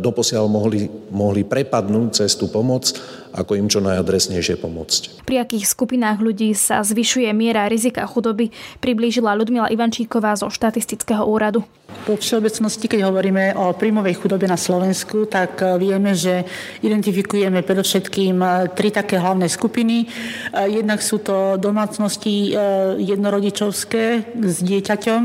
doposiaľ 0.00 0.48
mohli, 0.48 0.88
mohli 1.12 1.44
prepadnúť 1.44 2.24
cez 2.24 2.32
tú 2.32 2.48
pomoc, 2.48 2.96
ako 3.32 3.58
im 3.58 3.66
čo 3.66 3.82
najadresnejšie 3.82 4.60
pomôcť. 4.60 5.26
Pri 5.26 5.42
akých 5.42 5.66
skupinách 5.66 6.22
ľudí 6.22 6.54
sa 6.54 6.84
zvyšuje 6.84 7.30
miera 7.32 7.66
rizika 7.66 8.06
chudoby, 8.06 8.52
priblížila 8.78 9.34
Ľudmila 9.34 9.72
Ivančíková 9.72 10.36
zo 10.38 10.52
štatistického 10.52 11.24
úradu. 11.26 11.66
Po 11.86 12.18
všeobecnosti, 12.18 12.90
keď 12.90 13.06
hovoríme 13.06 13.54
o 13.54 13.70
príjmovej 13.70 14.18
chudobe 14.18 14.46
na 14.50 14.58
Slovensku, 14.58 15.26
tak 15.30 15.62
e, 15.62 15.74
vieme, 15.78 16.18
že 16.18 16.42
identifikujeme 16.82 17.62
predovšetkým 17.62 18.42
e, 18.42 18.46
tri 18.74 18.90
také 18.90 19.18
hlavné 19.18 19.46
skupiny. 19.46 20.02
E, 20.02 20.06
jednak 20.70 20.98
sú 20.98 21.22
to 21.22 21.54
domácnosti 21.58 22.54
jednorodičovské 22.98 24.34
s 24.38 24.56
dieťaťom, 24.66 25.22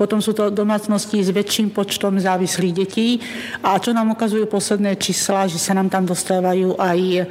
potom 0.00 0.20
sú 0.24 0.32
to 0.32 0.48
domácnosti 0.48 1.20
s 1.20 1.32
väčším 1.32 1.72
počtom 1.72 2.16
závislých 2.16 2.72
detí 2.76 3.20
a 3.60 3.76
čo 3.76 3.92
nám 3.92 4.12
ukazujú 4.16 4.48
posledné 4.48 4.96
čísla, 4.96 5.48
že 5.48 5.60
sa 5.60 5.76
nám 5.76 5.92
tam 5.92 6.08
dostávajú 6.08 6.76
aj 6.80 7.28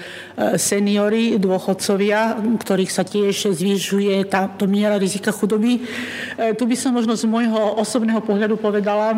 seniory, 0.56 1.36
dôchodcovia, 1.41 2.39
ktorých 2.62 2.91
sa 2.93 3.04
tiež 3.04 3.52
zvyšuje 3.52 4.24
táto 4.30 4.70
miera 4.70 4.96
rizika 5.02 5.34
chudoby. 5.34 5.82
Tu 6.56 6.63
by 6.63 6.76
som 6.78 6.93
možno 6.93 7.17
z 7.17 7.26
môjho 7.26 7.82
osobného 7.82 8.22
pohľadu 8.24 8.56
povedal, 8.56 8.78
povedala, 8.78 9.17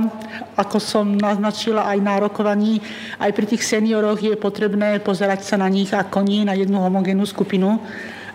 ako 0.56 0.78
som 0.80 1.06
naznačila 1.20 1.84
aj 1.92 2.00
na 2.00 2.16
rokovaní, 2.18 2.80
aj 3.20 3.32
pri 3.36 3.46
tých 3.46 3.68
senioroch 3.68 4.24
je 4.24 4.40
potrebné 4.40 5.04
pozerať 5.04 5.44
sa 5.44 5.60
na 5.60 5.68
nich 5.68 5.92
ako 5.92 6.24
nie 6.24 6.48
na 6.48 6.56
jednu 6.56 6.80
homogénnu 6.80 7.28
skupinu. 7.28 7.78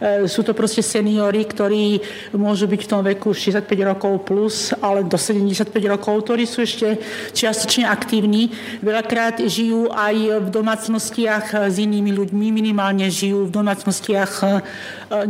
E, 0.01 0.27
sú 0.27 0.43
to 0.43 0.57
proste 0.57 0.83
seniory, 0.83 1.45
ktorí 1.47 2.01
môžu 2.35 2.67
byť 2.67 2.81
v 2.85 2.91
tom 2.91 3.03
veku 3.05 3.31
65 3.31 3.67
rokov 3.85 4.13
plus, 4.27 4.57
ale 4.83 5.07
do 5.07 5.19
75 5.19 5.71
rokov, 5.87 6.27
ktorí 6.27 6.45
sú 6.47 6.67
ešte 6.67 6.99
čiastočne 7.35 7.87
aktívni. 7.87 8.51
Veľakrát 8.83 9.43
žijú 9.45 9.91
aj 9.93 10.45
v 10.45 10.49
domácnostiach 10.51 11.71
s 11.71 11.77
inými 11.79 12.11
ľuďmi, 12.15 12.47
minimálne 12.51 13.07
žijú 13.11 13.47
v 13.47 13.55
domácnostiach 13.55 14.33
e, 14.43 14.47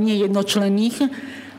nie 0.01 0.25
jednočlenných 0.25 0.97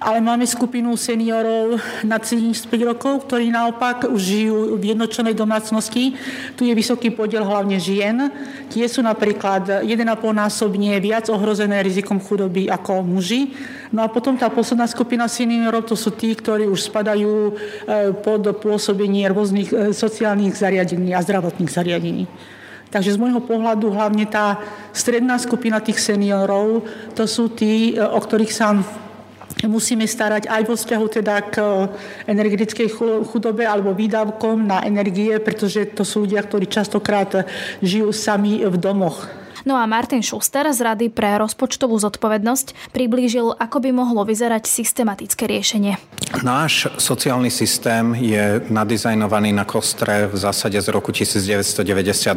ale 0.05 0.21
máme 0.21 0.45
skupinu 0.45 0.93
seniorov 0.93 1.81
nad 2.05 2.21
75 2.21 2.69
rokov, 2.85 3.25
ktorí 3.25 3.49
naopak 3.49 4.05
už 4.05 4.21
žijú 4.21 4.57
v 4.77 4.93
jednočlenej 4.93 5.33
domácnosti. 5.33 6.13
Tu 6.53 6.69
je 6.69 6.77
vysoký 6.77 7.09
podiel 7.09 7.41
hlavne 7.41 7.81
žien. 7.81 8.29
Tie 8.69 8.85
sú 8.85 9.01
napríklad 9.01 9.81
1,5 9.81 10.05
násobne 10.29 10.93
viac 11.01 11.25
ohrozené 11.33 11.81
rizikom 11.81 12.21
chudoby 12.21 12.69
ako 12.69 13.01
muži. 13.01 13.57
No 13.89 14.05
a 14.05 14.07
potom 14.13 14.37
tá 14.37 14.45
posledná 14.53 14.85
skupina 14.85 15.25
seniorov, 15.25 15.89
to 15.89 15.97
sú 15.97 16.13
tí, 16.13 16.37
ktorí 16.37 16.69
už 16.69 16.85
spadajú 16.85 17.33
e, 17.49 17.53
pod 18.13 18.45
pôsobenie 18.61 19.25
rôznych 19.33 19.73
e, 19.73 19.89
sociálnych 19.89 20.53
zariadení 20.53 21.17
a 21.17 21.25
zdravotných 21.25 21.73
zariadení. 21.73 22.29
Takže 22.93 23.17
z 23.17 23.17
môjho 23.17 23.41
pohľadu 23.41 23.89
hlavne 23.89 24.29
tá 24.29 24.61
stredná 24.93 25.41
skupina 25.41 25.81
tých 25.81 25.97
seniorov, 25.97 26.85
to 27.17 27.25
sú 27.25 27.49
tí, 27.49 27.97
e, 27.97 28.05
o 28.05 28.21
ktorých 28.21 28.53
sa 28.53 28.77
musíme 29.63 30.03
starať 30.03 30.51
aj 30.51 30.61
vo 30.67 30.75
vzťahu 30.75 31.05
teda 31.07 31.35
k 31.47 31.55
energetickej 32.27 32.91
chudobe 33.31 33.63
alebo 33.63 33.95
výdavkom 33.95 34.67
na 34.67 34.83
energie, 34.83 35.39
pretože 35.39 35.95
to 35.95 36.03
sú 36.03 36.27
ľudia, 36.27 36.43
ktorí 36.43 36.67
častokrát 36.67 37.47
žijú 37.79 38.11
sami 38.11 38.67
v 38.67 38.75
domoch. 38.75 39.44
No 39.63 39.79
a 39.79 39.87
Martin 39.87 40.19
Schuster 40.19 40.67
z 40.75 40.83
Rady 40.83 41.07
pre 41.07 41.39
rozpočtovú 41.39 41.95
zodpovednosť 41.95 42.91
priblížil, 42.91 43.55
ako 43.55 43.77
by 43.79 43.89
mohlo 43.95 44.27
vyzerať 44.27 44.67
systematické 44.67 45.47
riešenie. 45.47 45.95
Náš 46.43 46.91
sociálny 46.99 47.47
systém 47.47 48.11
je 48.19 48.59
nadizajnovaný 48.67 49.55
na 49.55 49.63
kostre 49.63 50.27
v 50.27 50.35
zásade 50.35 50.75
z 50.81 50.91
roku 50.91 51.15
1998 51.15 52.35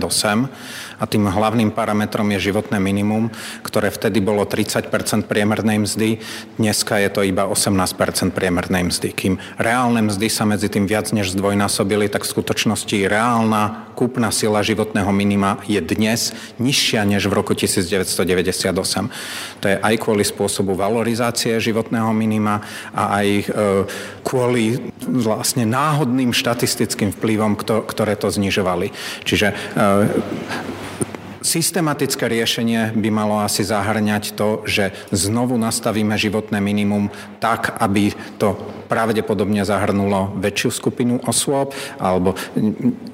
a 1.00 1.04
tým 1.08 1.24
hlavným 1.26 1.74
parametrom 1.74 2.30
je 2.36 2.52
životné 2.52 2.78
minimum, 2.78 3.32
ktoré 3.66 3.90
vtedy 3.90 4.22
bolo 4.22 4.46
30% 4.46 4.92
priemernej 5.26 5.82
mzdy, 5.82 6.20
dneska 6.60 7.00
je 7.00 7.10
to 7.10 7.24
iba 7.24 7.48
18% 7.48 8.36
priemernej 8.36 8.92
mzdy. 8.92 9.08
Kým 9.16 9.34
reálne 9.56 10.04
mzdy 10.06 10.28
sa 10.28 10.44
medzi 10.44 10.68
tým 10.68 10.84
viac 10.84 11.10
než 11.10 11.32
zdvojnásobili, 11.32 12.12
tak 12.12 12.28
v 12.28 12.32
skutočnosti 12.36 12.96
reálna 13.08 13.87
kúpna 13.98 14.30
sila 14.30 14.62
životného 14.62 15.10
minima 15.10 15.58
je 15.66 15.82
dnes 15.82 16.30
nižšia 16.62 17.02
než 17.02 17.26
v 17.26 17.34
roku 17.34 17.58
1998. 17.58 18.70
To 19.58 19.66
je 19.66 19.74
aj 19.74 19.94
kvôli 19.98 20.22
spôsobu 20.22 20.78
valorizácie 20.78 21.58
životného 21.58 22.14
minima 22.14 22.62
a 22.94 23.18
aj 23.18 23.26
e, 23.26 23.44
kvôli 24.22 24.78
vlastne 25.02 25.66
náhodným 25.66 26.30
štatistickým 26.30 27.10
vplyvom, 27.10 27.58
ktoré 27.58 28.14
to 28.14 28.30
znižovali. 28.30 28.94
Čiže 29.26 29.50
e, 29.50 29.54
Systematické 31.38 32.26
riešenie 32.26 32.92
by 32.98 33.08
malo 33.10 33.38
asi 33.38 33.62
zahrňať 33.62 34.34
to, 34.34 34.62
že 34.66 34.90
znovu 35.14 35.54
nastavíme 35.56 36.14
životné 36.18 36.58
minimum 36.58 37.10
tak, 37.38 37.78
aby 37.78 38.12
to 38.36 38.58
pravdepodobne 38.90 39.62
zahrnulo 39.62 40.34
väčšiu 40.38 40.70
skupinu 40.70 41.22
osôb, 41.24 41.74
alebo 41.98 42.34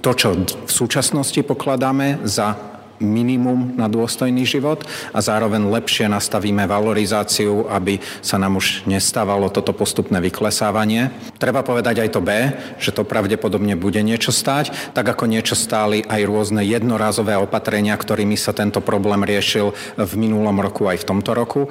to, 0.01 0.11
čo 0.17 0.29
v 0.45 0.71
súčasnosti 0.71 1.41
pokladáme 1.45 2.25
za 2.25 2.74
minimum 3.03 3.75
na 3.75 3.91
dôstojný 3.91 4.47
život 4.47 4.87
a 5.11 5.19
zároveň 5.19 5.67
lepšie 5.71 6.07
nastavíme 6.11 6.67
valorizáciu, 6.69 7.67
aby 7.71 7.99
sa 8.23 8.39
nám 8.39 8.59
už 8.61 8.87
nestávalo 8.87 9.51
toto 9.51 9.75
postupné 9.75 10.21
vyklesávanie. 10.23 11.11
Treba 11.39 11.67
povedať 11.67 12.05
aj 12.05 12.11
to 12.15 12.21
B, 12.23 12.31
že 12.79 12.95
to 12.95 13.03
pravdepodobne 13.03 13.75
bude 13.75 13.99
niečo 14.03 14.31
stáť, 14.31 14.95
tak 14.95 15.07
ako 15.07 15.27
niečo 15.27 15.59
stáli 15.59 16.07
aj 16.07 16.23
rôzne 16.27 16.63
jednorazové 16.63 17.35
opatrenia, 17.35 17.97
ktorými 17.99 18.39
sa 18.39 18.55
tento 18.55 18.79
problém 18.79 19.25
riešil 19.27 19.75
v 19.99 20.13
minulom 20.15 20.61
roku 20.61 20.87
aj 20.87 21.03
v 21.03 21.09
tomto 21.09 21.31
roku. 21.35 21.67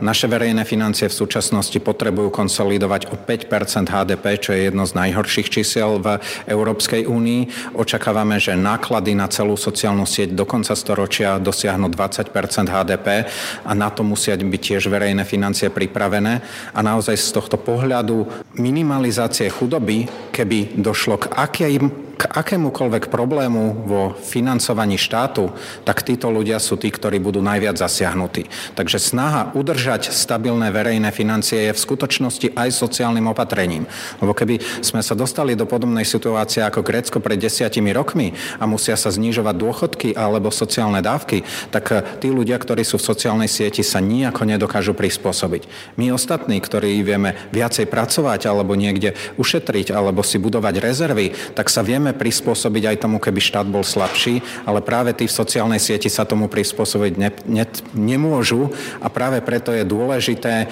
Naše 0.00 0.26
verejné 0.28 0.64
financie 0.68 1.08
v 1.08 1.18
súčasnosti 1.18 1.76
potrebujú 1.78 2.28
konsolidovať 2.32 3.12
o 3.12 3.16
5% 3.16 3.90
HDP, 3.90 4.24
čo 4.40 4.50
je 4.52 4.68
jedno 4.68 4.84
z 4.84 4.96
najhorších 4.96 5.48
čísiel 5.48 6.02
v 6.02 6.20
Európskej 6.46 7.06
únii. 7.06 7.74
Očakávame, 7.78 8.36
že 8.42 8.58
náklady 8.58 9.14
na 9.16 9.30
celú 9.30 9.56
sociálnu 9.56 10.04
sieť 10.04 10.34
do 10.34 10.48
konca 10.50 10.74
storočia 10.74 11.38
dosiahnu 11.38 11.86
20% 11.94 12.34
HDP 12.66 13.30
a 13.62 13.70
na 13.78 13.86
to 13.94 14.02
musia 14.02 14.34
byť 14.34 14.58
tiež 14.58 14.90
verejné 14.90 15.22
financie 15.22 15.70
pripravené. 15.70 16.42
A 16.74 16.80
naozaj 16.82 17.14
z 17.14 17.30
tohto 17.30 17.54
pohľadu 17.54 18.26
minimalizácie 18.58 19.46
chudoby, 19.46 20.10
keby 20.34 20.74
došlo 20.82 21.22
k 21.22 21.30
akým 21.38 22.10
k 22.20 22.28
akémukoľvek 22.28 23.08
problému 23.08 23.88
vo 23.88 24.12
financovaní 24.12 25.00
štátu, 25.00 25.48
tak 25.88 26.04
títo 26.04 26.28
ľudia 26.28 26.60
sú 26.60 26.76
tí, 26.76 26.92
ktorí 26.92 27.16
budú 27.16 27.40
najviac 27.40 27.80
zasiahnutí. 27.80 28.44
Takže 28.76 29.00
snaha 29.00 29.56
udržať 29.56 30.12
stabilné 30.12 30.68
verejné 30.68 31.08
financie 31.16 31.72
je 31.72 31.72
v 31.72 31.80
skutočnosti 31.80 32.52
aj 32.52 32.76
sociálnym 32.76 33.24
opatrením. 33.24 33.88
Lebo 34.20 34.36
keby 34.36 34.60
sme 34.84 35.00
sa 35.00 35.16
dostali 35.16 35.56
do 35.56 35.64
podobnej 35.64 36.04
situácie 36.04 36.60
ako 36.60 36.84
Grécko 36.84 37.24
pred 37.24 37.40
desiatimi 37.40 37.88
rokmi 37.96 38.36
a 38.60 38.68
musia 38.68 39.00
sa 39.00 39.08
znižovať 39.08 39.56
dôchodky 39.56 40.08
alebo 40.40 40.48
sociálne 40.48 41.04
dávky, 41.04 41.44
tak 41.68 41.84
eh, 41.92 42.00
tí 42.16 42.32
ľudia, 42.32 42.56
ktorí 42.56 42.80
sú 42.80 42.96
v 42.96 43.04
sociálnej 43.12 43.52
sieti, 43.52 43.84
sa 43.84 44.00
nijako 44.00 44.48
nedokážu 44.48 44.96
prispôsobiť. 44.96 45.94
My 46.00 46.16
ostatní, 46.16 46.56
ktorí 46.64 47.04
vieme 47.04 47.36
viacej 47.52 47.84
pracovať 47.92 48.48
alebo 48.48 48.72
niekde 48.72 49.12
ušetriť 49.36 49.92
alebo 49.92 50.24
si 50.24 50.40
budovať 50.40 50.80
rezervy, 50.80 51.36
tak 51.52 51.68
sa 51.68 51.84
vieme 51.84 52.16
prispôsobiť 52.16 52.96
aj 52.96 52.96
tomu, 53.04 53.20
keby 53.20 53.36
štát 53.36 53.68
bol 53.68 53.84
slabší, 53.84 54.40
ale 54.64 54.80
práve 54.80 55.12
tí 55.12 55.28
v 55.28 55.36
sociálnej 55.36 55.76
sieti 55.76 56.08
sa 56.08 56.24
tomu 56.24 56.48
prispôsobiť 56.48 57.12
ne, 57.20 57.30
ne, 57.44 57.64
nemôžu 57.92 58.72
a 59.04 59.12
práve 59.12 59.44
preto 59.44 59.76
je 59.76 59.84
dôležité 59.84 60.64
e, 60.64 60.66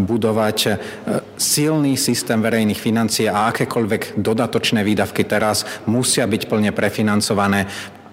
budovať 0.00 0.58
e, 0.66 0.70
silný 1.38 1.94
systém 1.94 2.40
verejných 2.40 2.80
financií 2.80 3.30
a 3.30 3.52
akékoľvek 3.54 4.18
dodatočné 4.18 4.82
výdavky 4.82 5.22
teraz 5.28 5.68
musia 5.86 6.24
byť 6.24 6.42
plne 6.48 6.72
prefinancované 6.72 7.68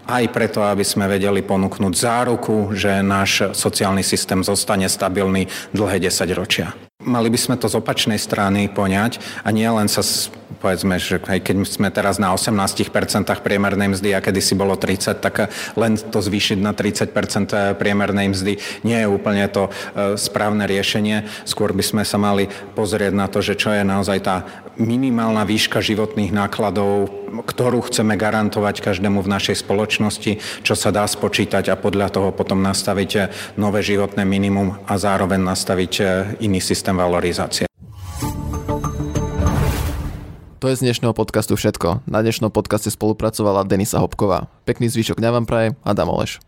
aj 0.07 0.23
preto, 0.31 0.63
aby 0.63 0.83
sme 0.85 1.07
vedeli 1.07 1.41
ponúknuť 1.41 1.93
záruku, 1.95 2.75
že 2.75 3.03
náš 3.03 3.55
sociálny 3.55 4.03
systém 4.03 4.43
zostane 4.43 4.87
stabilný 4.87 5.47
dlhé 5.71 6.07
10 6.07 6.39
ročia. 6.39 6.75
Mali 7.03 7.27
by 7.27 7.39
sme 7.39 7.55
to 7.59 7.67
z 7.67 7.77
opačnej 7.77 8.17
strany 8.17 8.71
poňať 8.71 9.19
a 9.43 9.51
nie 9.51 9.67
len 9.67 9.91
sa 9.91 10.01
povedzme, 10.63 10.95
že 10.95 11.19
aj 11.19 11.43
keď 11.43 11.55
sme 11.67 11.91
teraz 11.91 12.23
na 12.23 12.31
18% 12.31 12.79
priemernej 13.43 13.91
mzdy 13.91 14.15
a 14.15 14.23
kedy 14.23 14.39
si 14.39 14.55
bolo 14.55 14.79
30, 14.79 15.19
tak 15.19 15.51
len 15.75 15.99
to 15.99 16.23
zvýšiť 16.23 16.63
na 16.63 16.71
30% 16.71 17.75
priemernej 17.75 18.31
mzdy 18.31 18.53
nie 18.87 18.97
je 19.03 19.07
úplne 19.11 19.43
to 19.51 19.67
e, 19.67 20.15
správne 20.15 20.63
riešenie. 20.63 21.27
Skôr 21.43 21.75
by 21.75 21.83
sme 21.83 22.03
sa 22.07 22.15
mali 22.15 22.47
pozrieť 22.79 23.11
na 23.11 23.27
to, 23.27 23.43
že 23.43 23.59
čo 23.59 23.75
je 23.75 23.83
naozaj 23.83 24.17
tá 24.23 24.35
minimálna 24.79 25.43
výška 25.45 25.83
životných 25.83 26.33
nákladov, 26.33 27.11
ktorú 27.45 27.85
chceme 27.89 28.17
garantovať 28.17 28.81
každému 28.81 29.21
v 29.21 29.31
našej 29.35 29.61
spoločnosti, 29.61 30.63
čo 30.65 30.73
sa 30.73 30.89
dá 30.89 31.05
spočítať 31.05 31.69
a 31.69 31.77
podľa 31.77 32.09
toho 32.09 32.29
potom 32.33 32.61
nastaviť 32.61 33.29
nové 33.57 33.85
životné 33.85 34.25
minimum 34.25 34.77
a 34.85 34.97
zároveň 34.97 35.41
nastaviť 35.41 35.93
iný 36.41 36.61
systém 36.61 36.92
valorizácie. 36.95 37.65
To 40.63 40.71
je 40.71 40.79
z 40.79 40.85
dnešného 40.87 41.11
podcastu 41.11 41.59
všetko. 41.59 42.07
Na 42.07 42.23
dnešnom 42.23 42.47
podcaste 42.47 42.87
spolupracovala 42.87 43.67
Denisa 43.67 43.99
Hopková. 43.99 44.47
Pekný 44.63 44.87
zvyšok 44.87 45.19
dňa 45.19 45.29
vám 45.35 45.43
praje 45.43 45.75
Adam 45.83 46.07
Oleš. 46.07 46.39